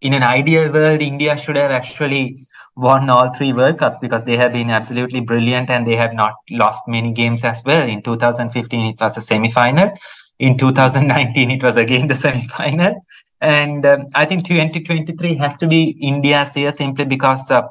[0.00, 2.38] in an ideal world, India should have actually
[2.74, 6.36] won all three World Cups because they have been absolutely brilliant and they have not
[6.48, 7.86] lost many games as well.
[7.86, 9.90] In 2015, it was a semi final.
[10.38, 12.94] In 2019, it was again the semi final.
[13.42, 17.62] And um, I think 2023 has to be India's year simply because uh,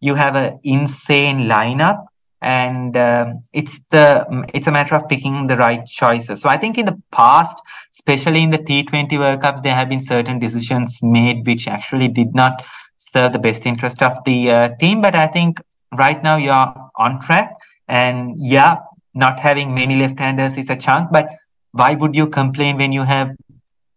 [0.00, 2.06] you have an insane lineup
[2.40, 6.40] and um, it's the it's a matter of picking the right choices.
[6.40, 7.56] So I think in the past,
[7.92, 12.34] especially in the T20 World Cups, there have been certain decisions made which actually did
[12.34, 12.64] not
[12.96, 15.00] serve the best interest of the uh, team.
[15.00, 15.60] But I think
[15.98, 17.52] right now you're on track,
[17.88, 18.76] and yeah,
[19.14, 21.10] not having many left-handers is a chunk.
[21.10, 21.28] But
[21.72, 23.30] why would you complain when you have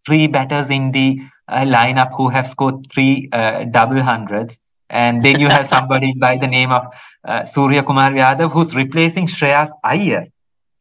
[0.05, 4.57] three batters in the uh, lineup who have scored three uh, double hundreds?
[4.89, 9.27] And then you have somebody by the name of uh, Surya Kumar Yadav who's replacing
[9.27, 10.27] Shreyas Iyer.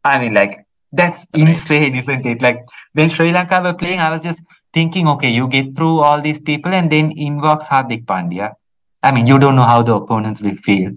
[0.05, 1.49] I mean, like, that's right.
[1.49, 2.41] insane, isn't it?
[2.41, 6.21] Like, when Sri Lanka were playing, I was just thinking, okay, you get through all
[6.21, 8.55] these people and then inbox Hardik Pandya.
[9.03, 10.93] I mean, you don't know how the opponents will feel.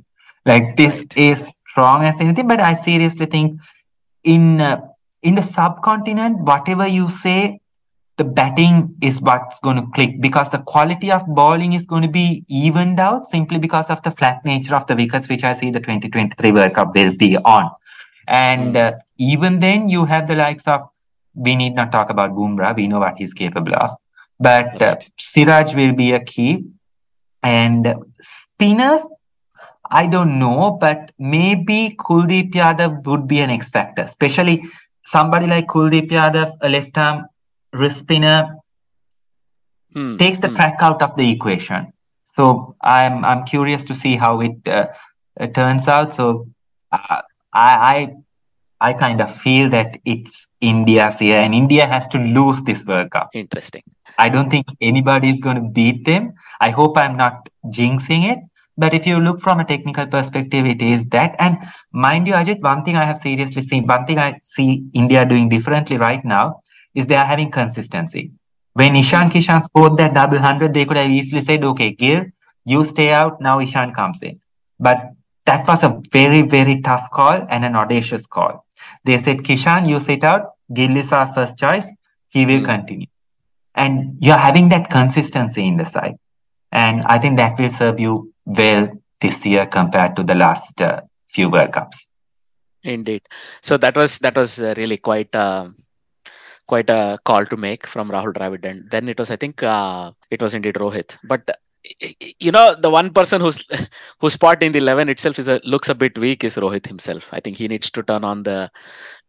[0.46, 1.18] Like, this right.
[1.18, 3.60] is strong as anything, but I seriously think
[4.24, 4.82] in uh,
[5.22, 7.60] in the subcontinent, whatever you say,
[8.22, 12.08] the batting is what's going to click because the quality of bowling is going to
[12.08, 15.72] be evened out simply because of the flat nature of the wickets, which I see
[15.72, 17.72] the 2023 World Cup will be on.
[18.28, 20.82] And uh, even then, you have the likes of,
[21.34, 23.98] we need not talk about Bumrah, we know what he's capable of.
[24.40, 26.70] But uh, Siraj will be a key.
[27.42, 29.02] And spinners,
[29.90, 34.64] I don't know, but maybe Kuldeep Yadav would be an X factor, especially
[35.04, 37.26] somebody like Kuldeep Yadav, a left arm
[37.74, 38.58] wrist spinner,
[39.94, 40.18] hmm.
[40.18, 40.56] takes the hmm.
[40.56, 41.94] track out of the equation.
[42.24, 44.88] So I'm I'm curious to see how it uh,
[45.54, 46.14] turns out.
[46.14, 46.48] So
[46.92, 47.22] uh,
[47.54, 48.14] I
[48.82, 52.86] I I kind of feel that it's India's year, and India has to lose this
[52.86, 53.30] World Cup.
[53.34, 53.84] Interesting.
[54.18, 56.34] I don't think anybody is going to beat them.
[56.60, 58.40] I hope I'm not jinxing it.
[58.78, 61.36] But if you look from a technical perspective, it is that.
[61.38, 61.58] And
[61.92, 65.50] mind you, Ajit, one thing I have seriously seen, one thing I see India doing
[65.50, 66.62] differently right now
[66.94, 68.32] is they are having consistency.
[68.74, 72.26] When Ishan Kishan scored that double hundred, they could have easily said, okay, Gill,
[72.66, 74.40] you stay out, now Ishan comes in.
[74.80, 75.12] But
[75.46, 78.66] that was a very, very tough call and an audacious call.
[79.04, 81.88] They said, Kishan, you sit out, Gill is our first choice,
[82.30, 82.66] he will mm.
[82.66, 83.08] continue.
[83.76, 86.16] And you're having that consistency in the side.
[86.72, 91.02] And I think that will serve you well this year compared to the last uh,
[91.30, 92.08] few World Cups.
[92.84, 93.28] Indeed.
[93.62, 95.70] So that was that was uh, really quite uh,
[96.72, 100.12] quite a call to make from Rahul Dravid, and then it was I think uh,
[100.30, 101.18] it was indeed Rohit.
[101.32, 101.50] But
[102.40, 103.60] you know the one person who's
[104.22, 107.34] whose spot in the 11 itself is a, looks a bit weak is Rohit himself.
[107.34, 108.60] I think he needs to turn on the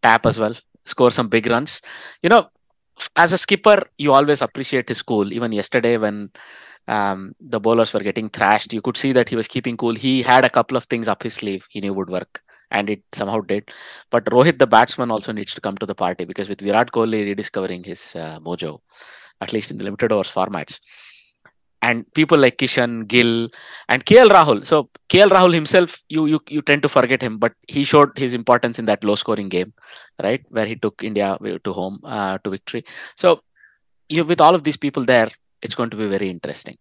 [0.03, 1.81] tap as well, score some big runs.
[2.23, 2.43] You know,
[3.17, 5.33] as a skipper, you always appreciate his cool.
[5.33, 6.31] Even yesterday when
[6.89, 8.73] um, the bowlers were getting thrashed.
[8.73, 9.95] You could see that he was keeping cool.
[9.95, 13.03] He had a couple of things up his sleeve he knew would work, and it
[13.13, 13.71] somehow did.
[14.11, 17.23] But Rohit, the batsman, also needs to come to the party because with Virat Kohli
[17.25, 18.81] rediscovering his uh, mojo,
[19.41, 20.81] at least in the limited overs formats,
[21.83, 23.49] and people like Kishan, Gill,
[23.89, 24.65] and KL Rahul.
[24.65, 28.35] So KL Rahul himself, you you you tend to forget him, but he showed his
[28.35, 29.73] importance in that low-scoring game,
[30.23, 32.85] right, where he took India to home uh, to victory.
[33.17, 33.41] So
[34.09, 35.29] you with all of these people there,
[35.63, 36.77] it's going to be very interesting.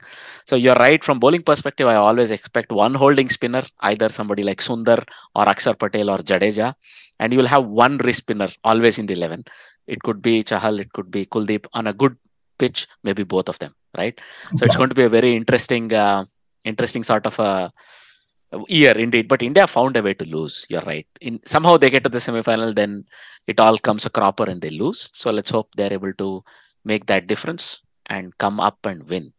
[0.45, 1.87] So you're right from bowling perspective.
[1.87, 5.03] I always expect one holding spinner, either somebody like Sundar
[5.35, 6.73] or Akshar Patel or Jadeja,
[7.19, 9.43] and you'll have one wrist spinner always in the eleven.
[9.87, 12.15] It could be Chahal, it could be Kuldeep on a good
[12.57, 14.19] pitch, maybe both of them, right?
[14.57, 16.25] So it's going to be a very interesting, uh,
[16.63, 17.71] interesting sort of a
[18.67, 19.27] year indeed.
[19.27, 20.65] But India found a way to lose.
[20.69, 21.07] You're right.
[21.21, 23.05] In somehow they get to the semi-final, then
[23.47, 25.09] it all comes a cropper and they lose.
[25.13, 26.43] So let's hope they're able to
[26.85, 29.31] make that difference and come up and win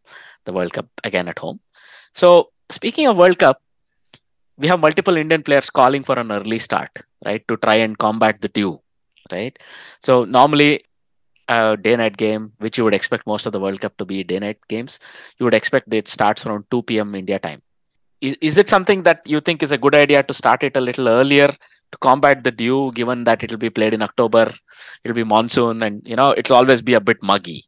[0.45, 1.59] the World Cup again at home.
[2.13, 3.61] So, speaking of World Cup,
[4.57, 6.91] we have multiple Indian players calling for an early start,
[7.25, 8.79] right, to try and combat the dew,
[9.31, 9.57] right?
[9.99, 10.83] So, normally,
[11.49, 14.23] a day night game, which you would expect most of the World Cup to be
[14.23, 14.99] day night games,
[15.37, 17.15] you would expect it starts around 2 p.m.
[17.15, 17.61] India time.
[18.21, 20.81] Is, is it something that you think is a good idea to start it a
[20.81, 24.51] little earlier to combat the dew, given that it will be played in October,
[25.03, 27.65] it'll be monsoon, and you know it'll always be a bit muggy?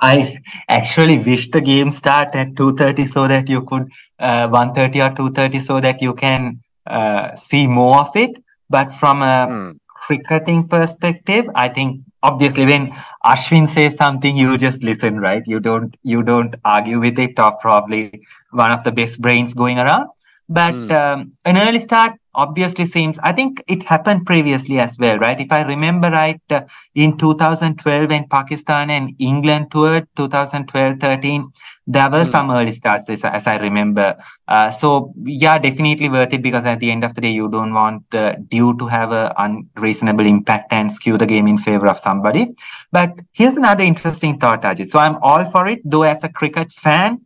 [0.00, 5.14] I actually wish the game start at 2:30 so that you could uh, 1:30 or
[5.14, 8.42] 2:30 so that you can uh, see more of it.
[8.68, 9.78] But from a mm.
[9.88, 12.92] cricketing perspective, I think obviously when
[13.24, 15.42] Ashwin says something, you just listen, right?
[15.46, 17.38] You don't you don't argue with it.
[17.38, 20.08] Or probably one of the best brains going around.
[20.48, 20.90] But mm.
[20.90, 25.40] um, an early start obviously seems, I think it happened previously as well, right?
[25.40, 26.62] If I remember right, uh,
[26.94, 31.44] in 2012 when Pakistan and England toured, 2012 13,
[31.86, 32.30] there were mm.
[32.30, 34.16] some early starts as, as I remember.
[34.46, 37.74] Uh, so, yeah, definitely worth it because at the end of the day, you don't
[37.74, 41.98] want the dew to have an unreasonable impact and skew the game in favor of
[41.98, 42.54] somebody.
[42.92, 44.88] But here's another interesting thought, Ajit.
[44.88, 47.22] So, I'm all for it, though, as a cricket fan,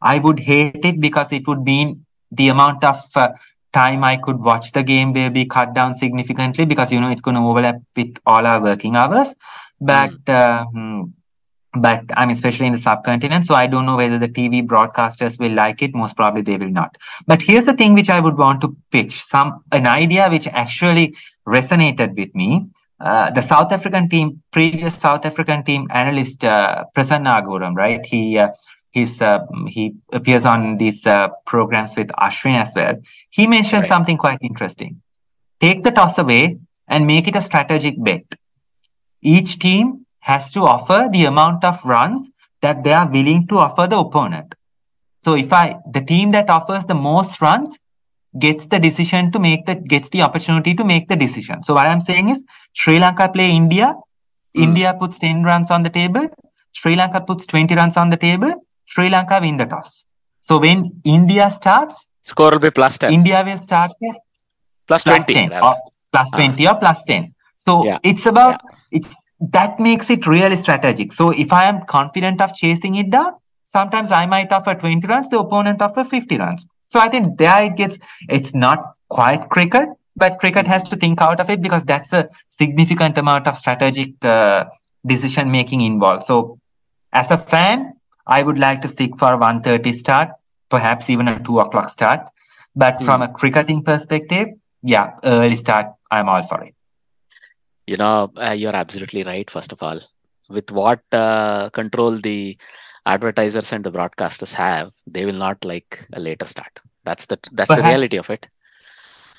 [0.00, 3.28] I would hate it because it would mean the amount of uh,
[3.72, 7.22] time I could watch the game will be cut down significantly because you know it's
[7.22, 9.34] going to overlap with all our working hours.
[9.80, 11.14] But um,
[11.74, 15.52] but I'm especially in the subcontinent, so I don't know whether the TV broadcasters will
[15.52, 15.94] like it.
[15.94, 16.96] Most probably they will not.
[17.26, 21.16] But here's the thing which I would want to pitch: some an idea which actually
[21.46, 22.66] resonated with me.
[23.00, 28.04] Uh, the South African team, previous South African team analyst uh, Prasanna Agoram, right?
[28.06, 28.50] He uh,
[28.92, 32.94] he's uh, he appears on these uh, programs with Ashwin as well.
[33.30, 33.88] He mentioned Right.
[33.94, 35.00] something quite interesting.
[35.60, 38.24] Take the toss away and make it a strategic bet.
[39.22, 42.28] Each team has to offer the amount of runs
[42.60, 44.54] that they are willing to offer the opponent.
[45.20, 47.78] So if I the team that offers the most runs
[48.38, 51.62] gets the decision to make the gets the opportunity to make the decision.
[51.62, 53.94] So what I'm saying is Sri Lanka play India,
[54.54, 54.62] Hmm.
[54.64, 56.28] India puts 10 runs on the table,
[56.72, 58.52] Sri Lanka puts 20 runs on the table,
[58.92, 60.04] Sri Lanka win the toss.
[60.40, 63.12] So when India starts, Score will be plus 10.
[63.12, 63.90] India will start
[64.86, 65.34] plus plus 20.
[65.34, 65.74] 10 or
[66.12, 66.36] plus Ah.
[66.36, 67.24] 20 or plus 10
[67.56, 67.98] so Yeah.
[68.10, 68.60] it's about
[68.98, 69.14] it's
[69.56, 73.30] that makes it really strategic so if i am confident of chasing it down
[73.76, 77.60] sometimes i might offer 20 runs the opponent offer 50 runs so i think there
[77.68, 77.98] it gets
[78.38, 78.84] it's not
[79.18, 79.88] quite cricket
[80.24, 82.22] but cricket has to think out of it because that's a
[82.60, 84.60] significant amount of strategic uh,
[85.14, 86.38] decision making involved so
[87.22, 87.92] as a fan
[88.26, 90.30] i would like to stick for a 130 start
[90.70, 92.20] perhaps even a 2 o'clock start
[92.74, 93.04] but Hmm.
[93.04, 94.48] from a cricketing perspective
[94.82, 96.74] yeah, early start, I'm all for it.
[97.86, 100.00] You know, uh, you're absolutely right, first of all.
[100.48, 102.58] With what uh, control the
[103.06, 106.80] advertisers and the broadcasters have, they will not like a later start.
[107.04, 108.46] That's the that's the reality of it.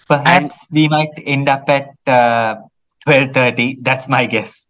[0.08, 2.56] Perhaps we might end up at uh,
[3.06, 3.78] 12.30.
[3.82, 4.63] That's my guess.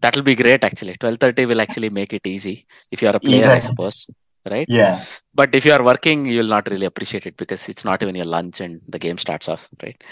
[0.00, 0.94] That'll be great actually.
[0.94, 4.08] 12:30 will actually make it easy if you are a player, I suppose.
[4.48, 4.66] Right?
[4.68, 5.04] Yeah.
[5.34, 8.24] But if you are working, you'll not really appreciate it because it's not even your
[8.24, 10.02] lunch and the game starts off, right?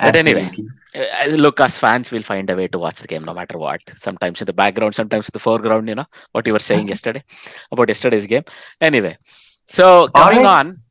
[0.00, 0.72] But anyway, absolutely.
[0.96, 3.80] Uh, look, us fans will find a way to watch the game no matter what.
[3.94, 7.22] Sometimes in the background, sometimes in the foreground, you know, what you were saying yesterday
[7.70, 8.42] about yesterday's game.
[8.80, 9.16] Anyway,
[9.68, 10.66] so coming Alright.
[10.66, 10.82] on,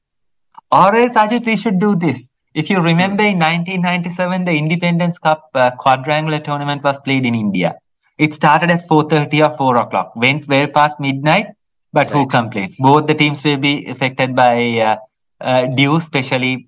[0.71, 2.19] Or else, Ajit, we should do this.
[2.53, 7.75] If you remember in 1997, the Independence Cup uh, quadrangular tournament was played in India.
[8.23, 11.47] It started at 4.30 or 4 o'clock, went well past midnight,
[11.91, 12.77] but who complains?
[12.77, 14.55] Both the teams will be affected by
[14.89, 14.95] uh,
[15.41, 16.67] uh, dew, especially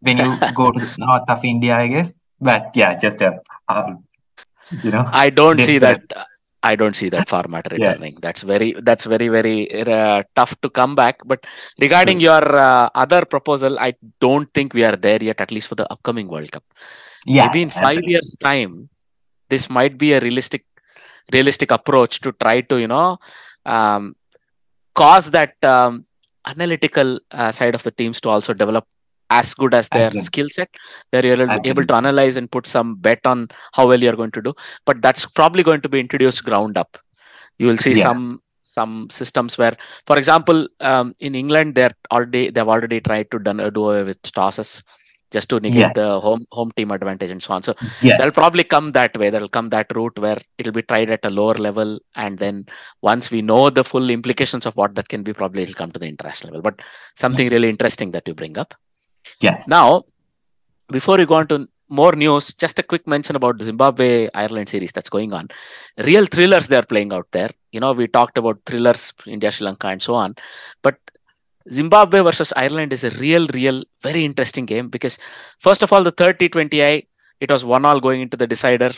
[0.00, 2.12] when you go to the north of India, I guess.
[2.40, 3.32] But yeah, just a,
[3.68, 3.92] uh,
[4.82, 5.06] you know.
[5.12, 5.98] I don't see that.
[5.98, 6.12] Different.
[6.64, 7.94] I don't see that format Yeah.
[7.94, 8.18] returning.
[8.22, 11.20] That's very, that's very, very uh, tough to come back.
[11.24, 11.46] But
[11.80, 15.74] regarding your uh, other proposal, I don't think we are there yet, at least for
[15.76, 16.64] the upcoming World Cup.
[17.26, 18.12] Yeah, maybe in five absolutely.
[18.12, 18.88] years time
[19.48, 20.64] this might be a realistic
[21.32, 23.18] realistic approach to try to you know
[23.66, 24.14] um,
[24.94, 26.04] cause that um,
[26.46, 28.86] analytical uh, side of the teams to also develop
[29.30, 30.68] as good as their skill set
[31.10, 34.30] where you're able able to analyze and put some bet on how well you're going
[34.30, 34.52] to do.
[34.84, 36.98] But that's probably going to be introduced ground up.
[37.58, 38.04] You will see Yeah.
[38.06, 43.38] some some systems where for example um, in england they're already they've already tried to
[43.38, 44.82] done, do away with tosses
[45.36, 45.94] just to negate Yes.
[46.00, 47.62] the home home team advantage and so on.
[47.68, 47.74] So
[48.08, 48.16] Yes.
[48.18, 49.30] that'll probably come that way.
[49.30, 51.98] That'll come that route where it'll be tried at a lower level.
[52.24, 52.66] And then
[53.10, 55.98] once we know the full implications of what that can be probably it'll come to
[56.04, 56.62] the international level.
[56.70, 56.80] But
[57.24, 58.74] something really interesting that you bring up.
[59.46, 59.68] Yes.
[59.68, 60.02] now
[60.90, 61.56] before we go on to
[61.88, 65.48] more news just a quick mention about the zimbabwe ireland series that's going on.
[66.08, 67.50] Real thrillers they're playing out there.
[67.74, 70.34] You know we talked about thrillers india sri lanka and so on.
[70.82, 70.96] But
[71.70, 75.18] zimbabwe versus ireland is a real real very interesting game because
[75.58, 77.06] first of all the 30 20i
[77.40, 78.92] it was one all going into the decider.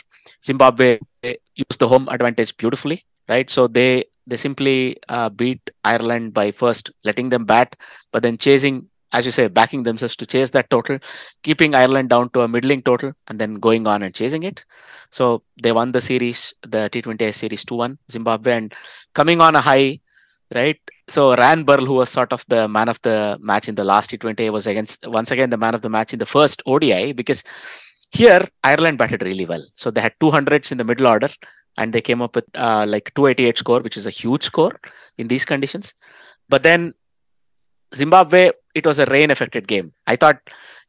[0.45, 3.49] Zimbabwe used the home advantage beautifully right?
[3.49, 7.75] So they they simply uh, beat ireland by first letting them bat
[8.11, 10.99] but then chasing as you say backing themselves to chase that total
[11.43, 14.63] keeping ireland down to a middling total and then going on and chasing it.
[15.09, 18.73] So they won the series the t20i series 2-1 zimbabwe and
[19.13, 19.99] coming on a high
[20.53, 23.83] right so Ryan Burl, who was sort of the man of the match in the
[23.83, 27.13] last T20, was against once again the man of the match in the first ODI
[27.13, 27.43] because
[28.11, 29.63] here Ireland batted really well.
[29.75, 31.29] So they had 200s in the middle order
[31.77, 34.79] and they came up with uh, like 288 score, which is a huge score
[35.17, 35.93] in these conditions.
[36.49, 36.93] But then
[37.93, 39.93] Zimbabwe, it was a rain affected game.
[40.07, 40.39] I thought,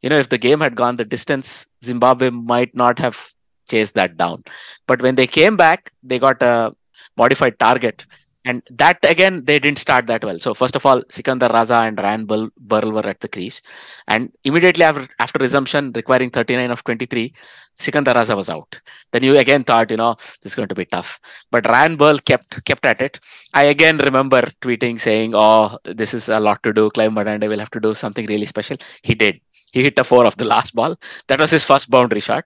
[0.01, 3.33] you know, if the game had gone the distance, Zimbabwe might not have
[3.69, 4.43] chased that down.
[4.87, 6.75] But when they came back, they got a
[7.17, 8.05] modified target
[8.47, 10.39] and that again they didn't start that well.
[10.45, 13.61] So first of all sikandar raza and ryan Burl, burl were at the crease.
[14.07, 17.33] And immediately after, after resumption requiring 39 of 23
[17.77, 18.79] sikandar raza was out.
[19.11, 21.19] Then you again thought you know this is going to be tough.
[21.51, 23.19] But ryan burl kept kept at it.
[23.53, 26.89] I again remember tweeting saying oh this is a lot to do.
[26.91, 28.77] Clive Madande will have to do something really special.
[29.01, 29.41] He did.
[29.73, 30.95] He hit a four of the last ball.
[31.27, 32.45] That was his first boundary shot,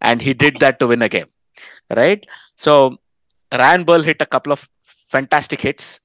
[0.00, 1.30] and he did that to win a game,
[2.02, 2.24] right?
[2.56, 2.74] So
[3.52, 4.66] Ryan Burl hit a couple of
[5.12, 6.00] fantastic hits.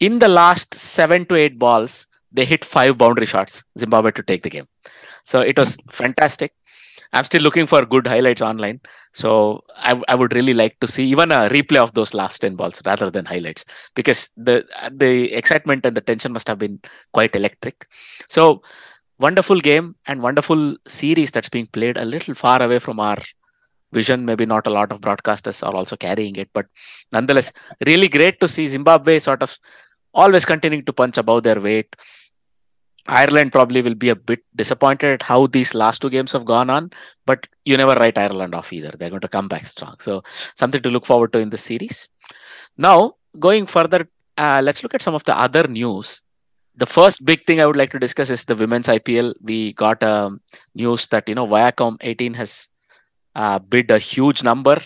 [0.00, 4.42] In the last seven to eight balls, they hit five boundary shots, Zimbabwe to take
[4.42, 4.66] the game.
[5.24, 6.52] So it was fantastic.
[7.12, 8.80] I'm still looking for good highlights online.
[9.14, 12.56] So I, I would really like to see even a replay of those last 10
[12.56, 13.64] balls rather than highlights
[13.96, 16.80] because the the excitement and the tension must have been
[17.12, 17.88] quite electric.
[18.28, 18.62] So
[19.18, 23.18] wonderful game and wonderful series that's being played a little far away from our
[23.92, 24.24] vision.
[24.24, 26.66] Maybe not a lot of broadcasters are also carrying it, but
[27.12, 27.52] nonetheless,
[27.86, 29.56] really great to see Zimbabwe sort of
[30.12, 31.94] always continuing to punch above their weight
[33.06, 36.70] Ireland probably will be a bit disappointed at how these last two games have gone
[36.70, 36.90] on,
[37.26, 38.92] but you never write Ireland off either.
[38.96, 39.96] They're going to come back strong.
[40.00, 40.22] So,
[40.54, 42.08] something to look forward to in this series.
[42.76, 46.22] Now, going further, uh, let's look at some of the other news.
[46.76, 49.34] The first big thing I would like to discuss is the women's IPL.
[49.42, 50.40] We got um,
[50.74, 52.68] news that you know Viacom 18 has
[53.58, 54.80] bid a huge number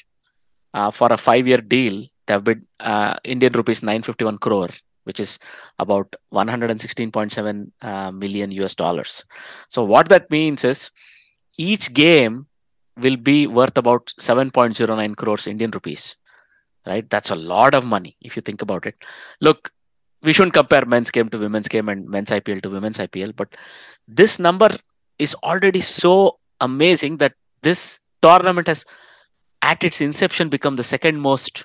[0.72, 2.06] uh, for a five-year deal.
[2.26, 4.70] They have bid uh, Indian rupees 951 crore
[5.04, 5.38] which is
[5.78, 9.24] about 116.7 uh, million US dollars.
[9.68, 10.90] So what that means is
[11.56, 12.46] each game
[12.96, 16.16] will be worth about 7.09 crores Indian rupees.
[16.86, 17.08] Right?
[17.08, 18.94] That's a lot of money if you think about it.
[19.40, 19.70] Look,
[20.22, 23.56] we shouldn't compare men's game to women's game and men's IPL to women's IPL, but
[24.08, 24.70] this number
[25.18, 28.80] is already so amazing that this tournament has
[29.62, 31.64] at its inception become the second most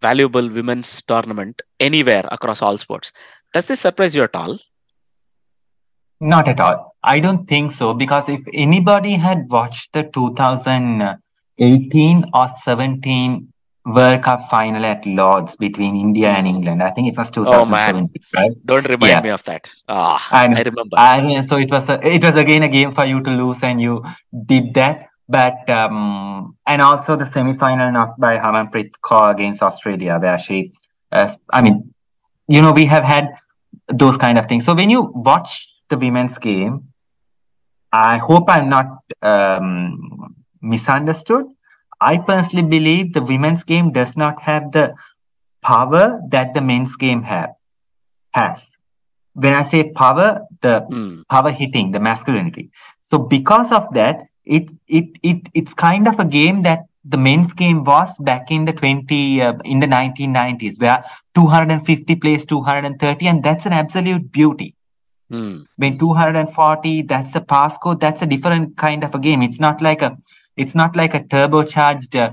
[0.00, 3.12] valuable women's tournament anywhere across all sports.
[3.54, 4.58] Does this surprise you at all?
[6.20, 6.94] Not at all.
[7.02, 13.52] I don't think so because if anybody had watched the 2018 or 17
[13.86, 18.40] World Cup final at Lords between India and England, I think it was 2017, oh,
[18.40, 18.50] right?
[18.64, 19.22] Don't remind yeah.
[19.22, 19.72] me of that.
[19.88, 20.96] Ah, I, I remember.
[20.98, 23.80] I, so it was a, it was again a game for you to lose, and
[23.80, 24.04] you
[24.46, 25.06] did that.
[25.28, 30.72] But um, and also the semi-final knocked by Harmanpreet Kaur against Australia, where she,
[31.10, 31.92] uh, I mean,
[32.46, 33.30] you know, we have had
[33.88, 34.64] those kind of things.
[34.64, 36.92] So when you watch the women's game,
[37.92, 41.46] I hope I'm not um, misunderstood.
[42.00, 44.94] I personally believe the women's game does not have the
[45.62, 47.50] power that the men's game have
[48.32, 48.70] has.
[49.32, 51.26] When I say power, the mm.
[51.28, 52.70] power hitting, the masculinity.
[53.02, 57.52] So because of that, it it it it's kind of a game that the men's
[57.52, 63.42] game was back in the 20 uh, in the 1990s where 250 plays 230 and
[63.42, 64.74] that's an absolute beauty.
[65.28, 65.66] Mm.
[65.74, 69.42] when 240 that's a passcode that's a different kind of a game.
[69.42, 70.16] It's not like a
[70.56, 72.32] it's not like a turbocharged uh,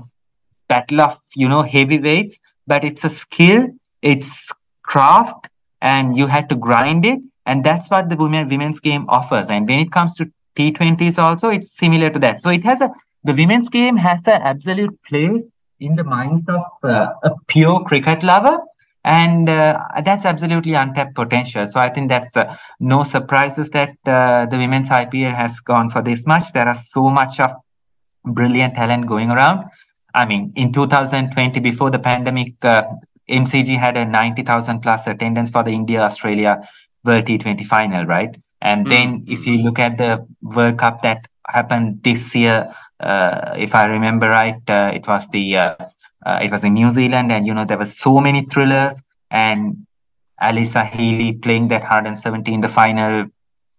[0.68, 2.38] battle of you know heavyweights
[2.68, 3.66] but it's a skill
[4.00, 4.52] it's
[4.84, 5.48] craft
[5.80, 9.50] and you had to grind it and that's what the women women's game offers.
[9.50, 12.42] And when it comes to T20s also, it's similar to that.
[12.42, 12.90] So it has a,
[13.24, 15.42] the women's game has an absolute place
[15.80, 18.58] in the minds of uh, a pure cricket lover.
[19.06, 21.68] And uh, that's absolutely untapped potential.
[21.68, 26.00] So I think that's uh, no surprises that uh, the women's IPL has gone for
[26.00, 26.52] this much.
[26.52, 27.52] There are so much of
[28.24, 29.68] brilliant talent going around.
[30.14, 32.84] I mean, in 2020, before the pandemic, uh,
[33.28, 36.66] MCG had a 90,000 plus attendance for the India Australia
[37.04, 38.34] World T20 final, right?
[38.64, 38.88] And mm.
[38.88, 43.84] then if you look at the World Cup that happened this year, uh, if I
[43.84, 45.74] remember right, uh, it was the uh,
[46.24, 49.00] uh, it was in New Zealand, and you know there were so many thrillers,
[49.30, 49.86] and
[50.40, 53.26] Alyssa Healy playing that 170 in the final,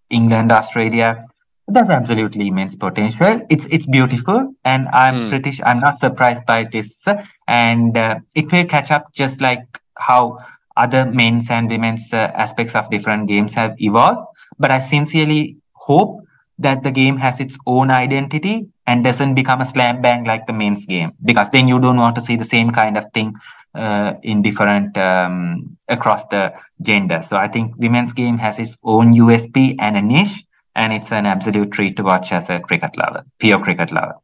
[0.10, 1.26] England Australia.
[1.68, 3.42] That's absolutely immense potential.
[3.50, 5.30] It's it's beautiful, and I'm mm.
[5.30, 5.64] pretty.
[5.64, 7.04] I'm not surprised by this,
[7.48, 9.66] and uh, it will catch up just like
[9.98, 10.38] how
[10.78, 14.28] other men's and women's uh, aspects of different games have evolved.
[14.58, 16.22] But I sincerely hope
[16.60, 20.54] that the game has its own identity and doesn't become a slam bang like the
[20.54, 23.34] men's game because then you don't want to see the same kind of thing
[23.74, 27.22] uh, in different um, across the gender.
[27.28, 30.44] So I think women's game has its own USP and a niche,
[30.76, 34.16] and it's an absolute treat to watch as a cricket lover, pure cricket lover.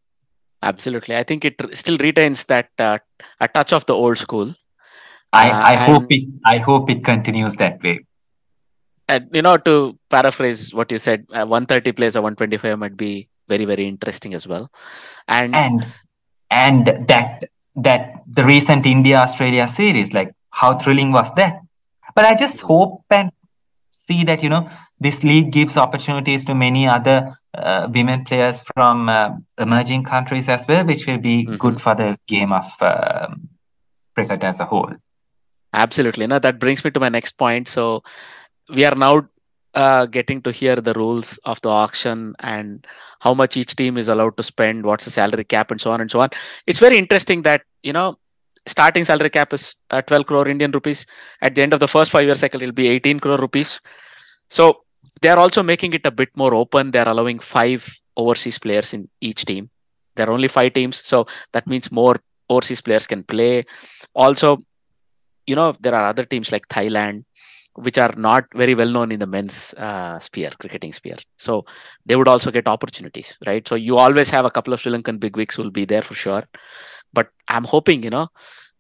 [0.64, 3.00] Absolutely, I think it still retains that uh,
[3.42, 4.54] a touch of the old school.
[5.34, 6.30] I, I uh, hope it.
[6.46, 8.06] I hope it continues that way
[9.12, 9.74] and you know to
[10.10, 14.48] paraphrase what you said uh, 130 plays or 125 might be very very interesting as
[14.48, 14.72] well.
[15.28, 15.86] And and
[16.50, 17.44] and that
[17.76, 20.32] that the recent india australia series like
[20.62, 21.60] how thrilling was that?
[22.16, 23.32] But i just hope and
[23.92, 24.64] see that you know
[25.00, 27.18] this league gives opportunities to many other
[27.54, 31.56] uh, women players from uh, emerging countries as well which will be mm-hmm.
[31.58, 33.28] good for the game of uh,
[34.16, 34.94] cricket as a whole.
[35.74, 36.28] Absolutely.
[36.28, 37.68] Now that brings me to my next point.
[37.68, 38.04] So
[38.74, 39.28] we are now
[39.74, 42.86] uh, getting to hear the rules of the auction and
[43.20, 46.02] how much each team is allowed to spend, what's the salary cap, and so on
[46.02, 46.30] and so on.
[46.68, 48.18] It's very interesting that you know
[48.66, 51.06] starting salary cap is uh, 12 crore Indian rupees.
[51.42, 53.80] At the end of the first five year cycle, it'll be 18 crore rupees.
[54.50, 54.84] So
[55.22, 56.92] they are also making it a bit more open.
[56.92, 59.70] They're allowing five overseas players in each team.
[60.16, 62.18] There are only five teams, so that means more
[62.50, 63.66] overseas players can play.
[64.14, 64.64] Also,
[65.48, 67.24] you know, there are other teams like Thailand,
[67.76, 71.18] which are not very well known in the men's uh, sphere, cricketing sphere.
[71.38, 71.66] So
[72.06, 73.68] they would also get opportunities, right?
[73.68, 76.14] So you always have a couple of Sri Lankan bigwigs who will be there for
[76.14, 76.44] sure.
[77.14, 78.28] But I'm hoping, you know,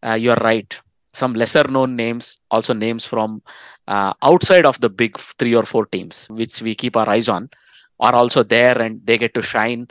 [0.03, 0.77] uh, you're right.
[1.13, 3.41] Some lesser known names, also names from
[3.87, 7.49] uh, outside of the big three or four teams, which we keep our eyes on,
[7.99, 9.87] are also there and they get to shine.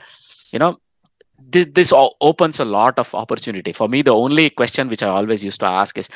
[0.52, 0.80] You know,
[1.48, 3.72] this, this opens a lot of opportunity.
[3.72, 6.08] For me the only question which i always used to ask is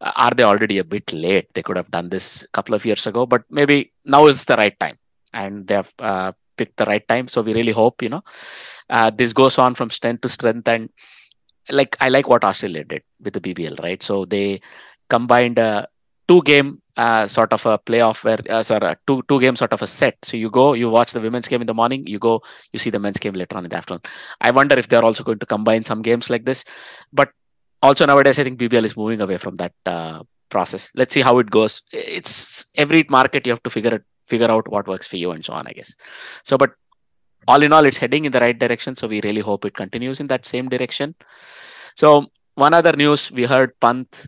[0.00, 1.46] uh, are they already a bit late?
[1.54, 4.56] They could have done this a couple of years ago but maybe now is the
[4.56, 4.98] right time.
[5.32, 7.28] And they have uh, picked the right time.
[7.28, 8.22] So we really hope you know
[8.90, 10.68] uh, this goes on from strength to strength.
[10.68, 10.90] And
[11.70, 14.02] like i like what australia did with the bbl right?
[14.02, 14.60] So they
[15.08, 15.88] combined a
[16.32, 19.82] two game uh, sort of a playoff where uh, sorry two two games sort of
[19.82, 20.16] a set.
[20.22, 22.90] So you go you watch the women's game in the morning you go you see
[22.90, 24.02] the men's game later on in the afternoon.
[24.40, 26.64] I wonder if they're also going to combine some games like this.
[27.12, 27.30] But
[27.86, 30.88] also nowadays i think bbl is moving away from that uh, process.
[30.94, 31.82] Let's see how it goes.
[31.92, 35.44] It's every market you have to figure it figure out what works for you and
[35.44, 35.94] so on i guess.
[36.44, 36.70] So but
[37.48, 38.94] all in all it's heading in the right direction.
[38.96, 41.14] So we really hope it continues in that same direction.
[41.96, 42.26] So
[42.66, 44.26] one other news we heard pant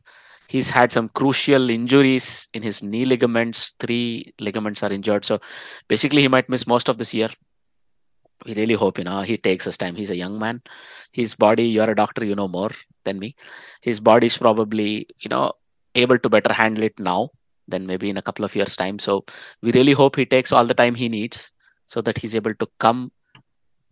[0.49, 3.75] he's had some crucial injuries in his knee ligaments.
[3.81, 5.25] Three ligaments are injured.
[5.25, 5.41] So
[5.89, 7.29] basically, he might miss most of this year.
[8.47, 9.97] We really hope, you know, he takes his time.
[9.97, 10.61] He's a young man.
[11.13, 12.71] His body, you're a doctor, you know more
[13.05, 13.37] than me.
[13.81, 15.53] His body is probably, you know,
[15.95, 17.31] able to better handle it now
[17.69, 18.99] than maybe in a couple of years' time.
[18.99, 19.25] So
[19.63, 21.51] we really hope he takes all the time he needs
[21.87, 23.13] so that he's able to come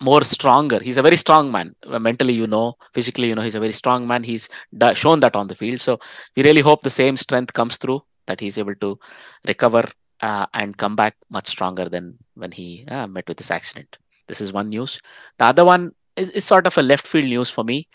[0.03, 0.80] more stronger.
[0.80, 1.74] He's a very strong man.
[1.86, 4.22] Uh, mentally, you know, physically, you know, he's a very strong man.
[4.24, 4.48] He's
[4.94, 5.80] shown that on the field.
[5.80, 6.00] So
[6.36, 8.98] we really hope the same strength comes through, that he's able to
[9.46, 9.88] recover
[10.20, 13.98] uh, and come back much stronger than when he uh, met with this accident.
[14.26, 15.00] This is one news.
[15.38, 17.88] The other one is, is sort of a left field news for me.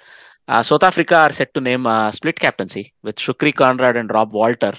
[0.48, 4.32] Uh, South Africa are set to name a split captaincy with Shukri Conrad and Rob
[4.32, 4.74] Walter.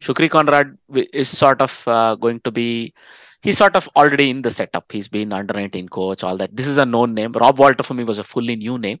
[0.00, 0.76] Shukri Conrad
[1.12, 2.92] is sort of uh, going to be
[3.42, 4.90] he's sort of already in the setup.
[4.90, 6.56] He's been under 19 coach, all that.
[6.56, 7.32] This is a known name.
[7.32, 9.00] Rob Walter for me was a fully new name.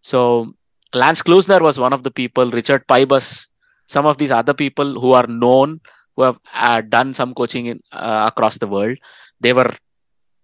[0.00, 0.54] So
[0.94, 3.46] Lance Klusener was one of the people, Richard Pybus,
[3.86, 5.80] some of these other people who are known,
[6.16, 8.98] who have uh, done some coaching in, uh, across the world.
[9.40, 9.72] They were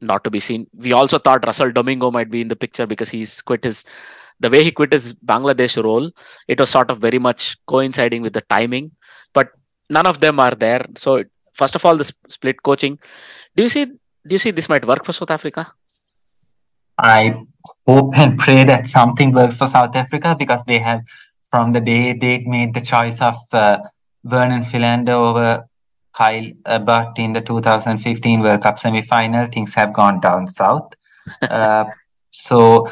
[0.01, 0.67] not to be seen.
[0.75, 3.85] We also thought Russell Domingo might be in the picture because he's quit his
[4.41, 6.11] the way he quit his Bangladesh role.
[6.47, 8.91] It was sort of very much coinciding with the timing,
[9.33, 9.49] but
[9.89, 10.85] none of them are there.
[10.97, 11.25] So
[11.57, 12.99] first of all, the split coaching.
[13.57, 13.85] Do you see?
[13.87, 15.73] Do you see this might work for South Africa?
[16.99, 17.35] I
[17.87, 21.03] hope and pray that something works for South Africa because they have,
[21.51, 23.79] from the day they made the choice of uh,
[24.25, 25.65] Vernon Philander over
[26.13, 30.95] Kyle Abbott in the 2015 World Cup semi-final, things have gone down south.
[31.43, 31.85] Uh,
[32.31, 32.89] so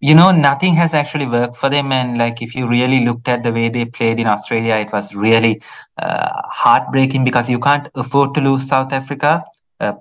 [0.00, 1.92] you know nothing has actually worked for them.
[1.92, 5.14] And like if you really looked at the way they played in australia it was
[5.14, 5.60] really
[5.98, 9.42] uh, heartbreaking because you can't afford to lose south africa
[9.80, 9.94] uh,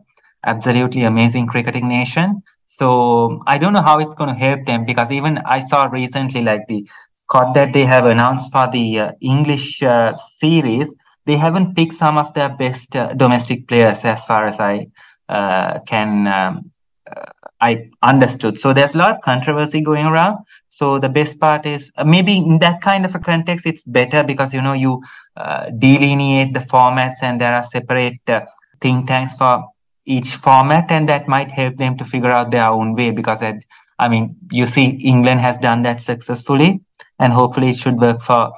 [0.46, 2.44] absolutely amazing cricketing nation.
[2.66, 6.44] So i don't know how it's going to help them because even i saw recently
[6.44, 10.94] like the squad that they have announced for the uh, english uh, series
[11.26, 14.86] they haven't picked some of their best uh, domestic players as far as i
[15.30, 16.72] uh, can um,
[17.60, 18.60] I understood.
[18.60, 20.38] So there's a lot of controversy going around.
[20.70, 24.24] So the best part is uh, maybe in that kind of a context, it's better
[24.24, 25.02] because you know you
[25.36, 28.42] uh, delineate the formats and there are separate uh,
[28.80, 29.66] think tanks for
[30.06, 33.12] each format, and that might help them to figure out their own way.
[33.12, 33.60] Because I,
[33.98, 36.82] I mean, you see, England has done that successfully,
[37.20, 38.54] and hopefully it should work for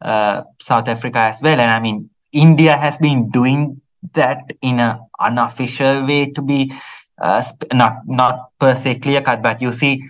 [0.00, 1.60] uh, South Africa as well.
[1.60, 3.80] And I mean, India has been doing
[4.12, 6.72] that in an unofficial way to be
[7.18, 7.42] uh,
[7.72, 10.02] not not per se clear cut, but you see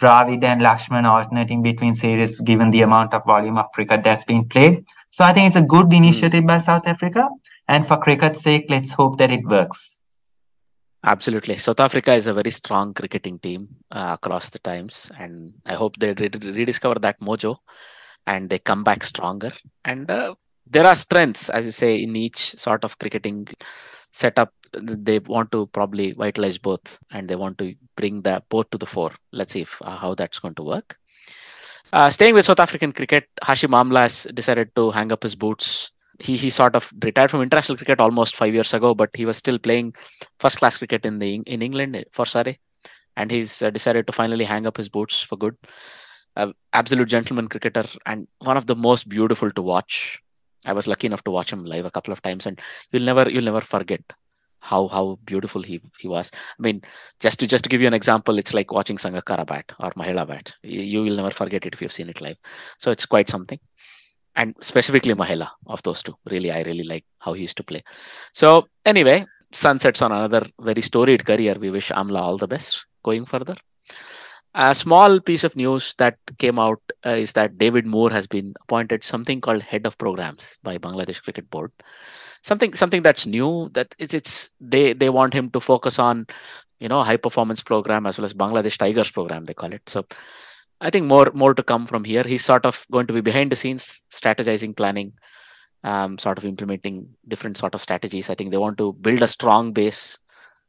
[0.00, 4.44] Dravid and Lakshman alternating between series given the amount of volume of cricket that's been
[4.44, 4.84] played.
[5.10, 6.04] So I think it's a good hmm.
[6.04, 6.48] initiative mm.
[6.48, 7.28] by South Africa.
[7.68, 9.98] And for cricket's sake, let's hope that it works.
[11.04, 11.56] Absolutely.
[11.56, 15.10] South Africa is a very strong cricketing team uh, across the times.
[15.18, 17.56] And I hope they re- rediscover that mojo
[18.26, 19.52] and they come back stronger.
[19.84, 20.34] And uh,
[20.66, 23.48] there are strengths, as you say, in each sort of cricketing
[24.12, 28.78] setup they want to probably vitalize both and they want to bring the both to
[28.78, 29.12] the fore.
[29.32, 30.98] Let's see if, uh, how that's going to work.
[31.92, 35.90] Uh, staying with South African cricket, Hashim Amla has decided to hang up his boots.
[36.18, 39.36] he he sort of retired from international cricket almost five years ago, but he was
[39.36, 39.94] still playing
[40.38, 42.58] first class cricket in the in England for Surrey,
[43.16, 45.56] and he's uh, decided to finally hang up his boots for good.
[46.36, 50.18] Uh, absolute gentleman cricketer and one of the most beautiful to watch.
[50.64, 52.60] I was lucky enough to watch him live a couple of times, and
[52.90, 54.00] you'll never you'll never forget
[54.62, 56.30] how how beautiful he he was.
[56.34, 56.82] I mean,
[57.20, 60.26] just to just to give you an example, it's like watching Sangakkara bat or Mahela
[60.26, 60.54] bat.
[60.62, 62.36] You, you will never forget it if you've seen it live.
[62.78, 63.58] So it's quite something.
[64.36, 66.16] And specifically Mahela of those two.
[66.30, 67.82] Really, I really like how he used to play.
[68.32, 71.56] So anyway, sunsets on another very storied career.
[71.58, 73.56] We wish Amla all the best going further.
[74.54, 78.54] A small piece of news that came out uh, is that David Moore has been
[78.62, 81.72] appointed something called head of programs by Bangladesh Cricket Board
[82.42, 86.26] something something that's new that it's, it's they they want him to focus on
[86.80, 89.82] you know high performance program as well as bangladesh tigers program they call it.
[89.88, 90.04] So
[90.80, 92.24] i think more more to come from here.
[92.24, 95.12] He's sort of going to be behind the scenes strategizing planning
[95.84, 98.30] um, sort of implementing different sort of strategies.
[98.30, 100.18] I think they want to build a strong base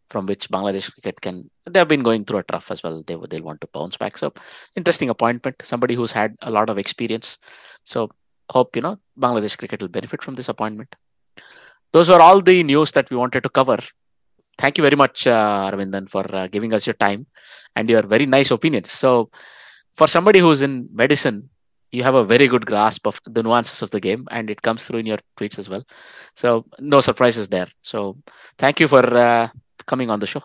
[0.09, 3.01] from which bangladesh cricket can they've been going through a trough as well.
[3.07, 4.17] They they'll want to bounce back.
[4.17, 4.34] So
[4.76, 5.55] interesting appointment.
[5.63, 7.39] Somebody who's had a lot of experience.
[7.84, 8.09] So
[8.51, 10.95] hope you know bangladesh cricket will benefit from this appointment
[11.94, 13.80] those were all the news that we wanted to cover.
[14.58, 17.26] Thank you very much, uh, Aravinthan, for uh, giving us your time
[17.76, 18.91] and your very nice opinions.
[18.91, 19.30] So,
[19.96, 21.50] for somebody who's in medicine,
[21.91, 24.86] you have a very good grasp of the nuances of the game, and it comes
[24.86, 25.84] through in your tweets as well.
[26.36, 27.68] So, no surprises there.
[27.84, 28.18] So,
[28.58, 29.50] thank you for uh,
[29.86, 30.44] coming on the show.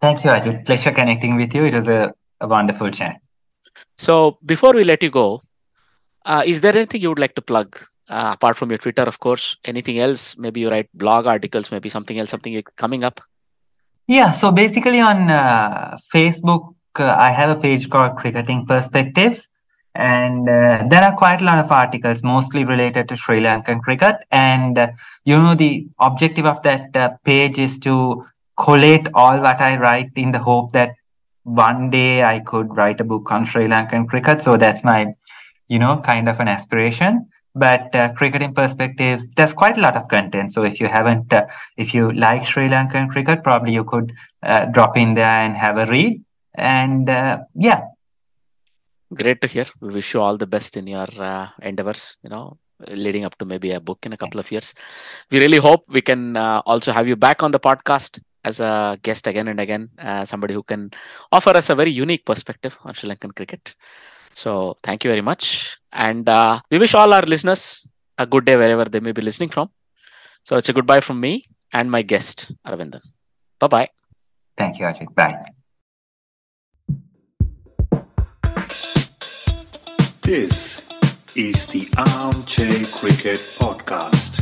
[0.00, 0.66] Thank you, Ajit.
[0.66, 1.64] Pleasure connecting with you.
[1.64, 3.20] It was a, a wonderful chat.
[3.96, 5.42] So, before we let you go,
[6.26, 7.78] uh, is there anything you would like to plug
[8.12, 10.36] uh, apart from your Twitter, of course, anything else?
[10.36, 13.20] Maybe you write blog articles, maybe something else, something coming up.
[14.06, 19.48] Yeah, so basically on uh, Facebook, uh, I have a page called Cricketing Perspectives,
[19.94, 24.16] and uh, there are quite a lot of articles, mostly related to Sri Lankan cricket.
[24.30, 24.88] And uh,
[25.24, 28.26] you know, the objective of that uh, page is to
[28.58, 30.94] collate all what I write in the hope that
[31.44, 34.42] one day I could write a book on Sri Lankan cricket.
[34.42, 35.14] So that's my,
[35.68, 40.08] you know, kind of an aspiration but uh, cricketing perspectives there's quite a lot of
[40.08, 40.52] content.
[40.52, 41.46] So if you haven't uh,
[41.76, 45.78] if you like sri lankan cricket probably you could uh, drop in there and have
[45.78, 46.22] a read.
[46.54, 47.82] And uh, yeah.
[49.14, 49.66] Great to hear.
[49.80, 53.44] We wish you all the best in your uh, endeavors you know leading up to
[53.44, 54.74] maybe a book in a couple of years.
[55.30, 58.98] We really hope we can uh, also have you back on the podcast as a
[59.02, 59.88] guest again and again
[60.24, 60.90] somebody who can
[61.30, 63.76] offer us a very unique perspective on sri lankan cricket
[64.34, 65.76] so thank you very much.
[65.92, 67.86] And uh, we wish all our listeners
[68.18, 69.70] a good day wherever they may be listening from.
[70.44, 73.00] So it's a goodbye from me and my guest, Aravinthan.
[73.58, 73.88] Bye bye.
[74.56, 75.14] Thank you, Ajit.
[75.14, 75.44] Bye.
[80.22, 80.86] This
[81.34, 84.41] is the Armchair Cricket Podcast.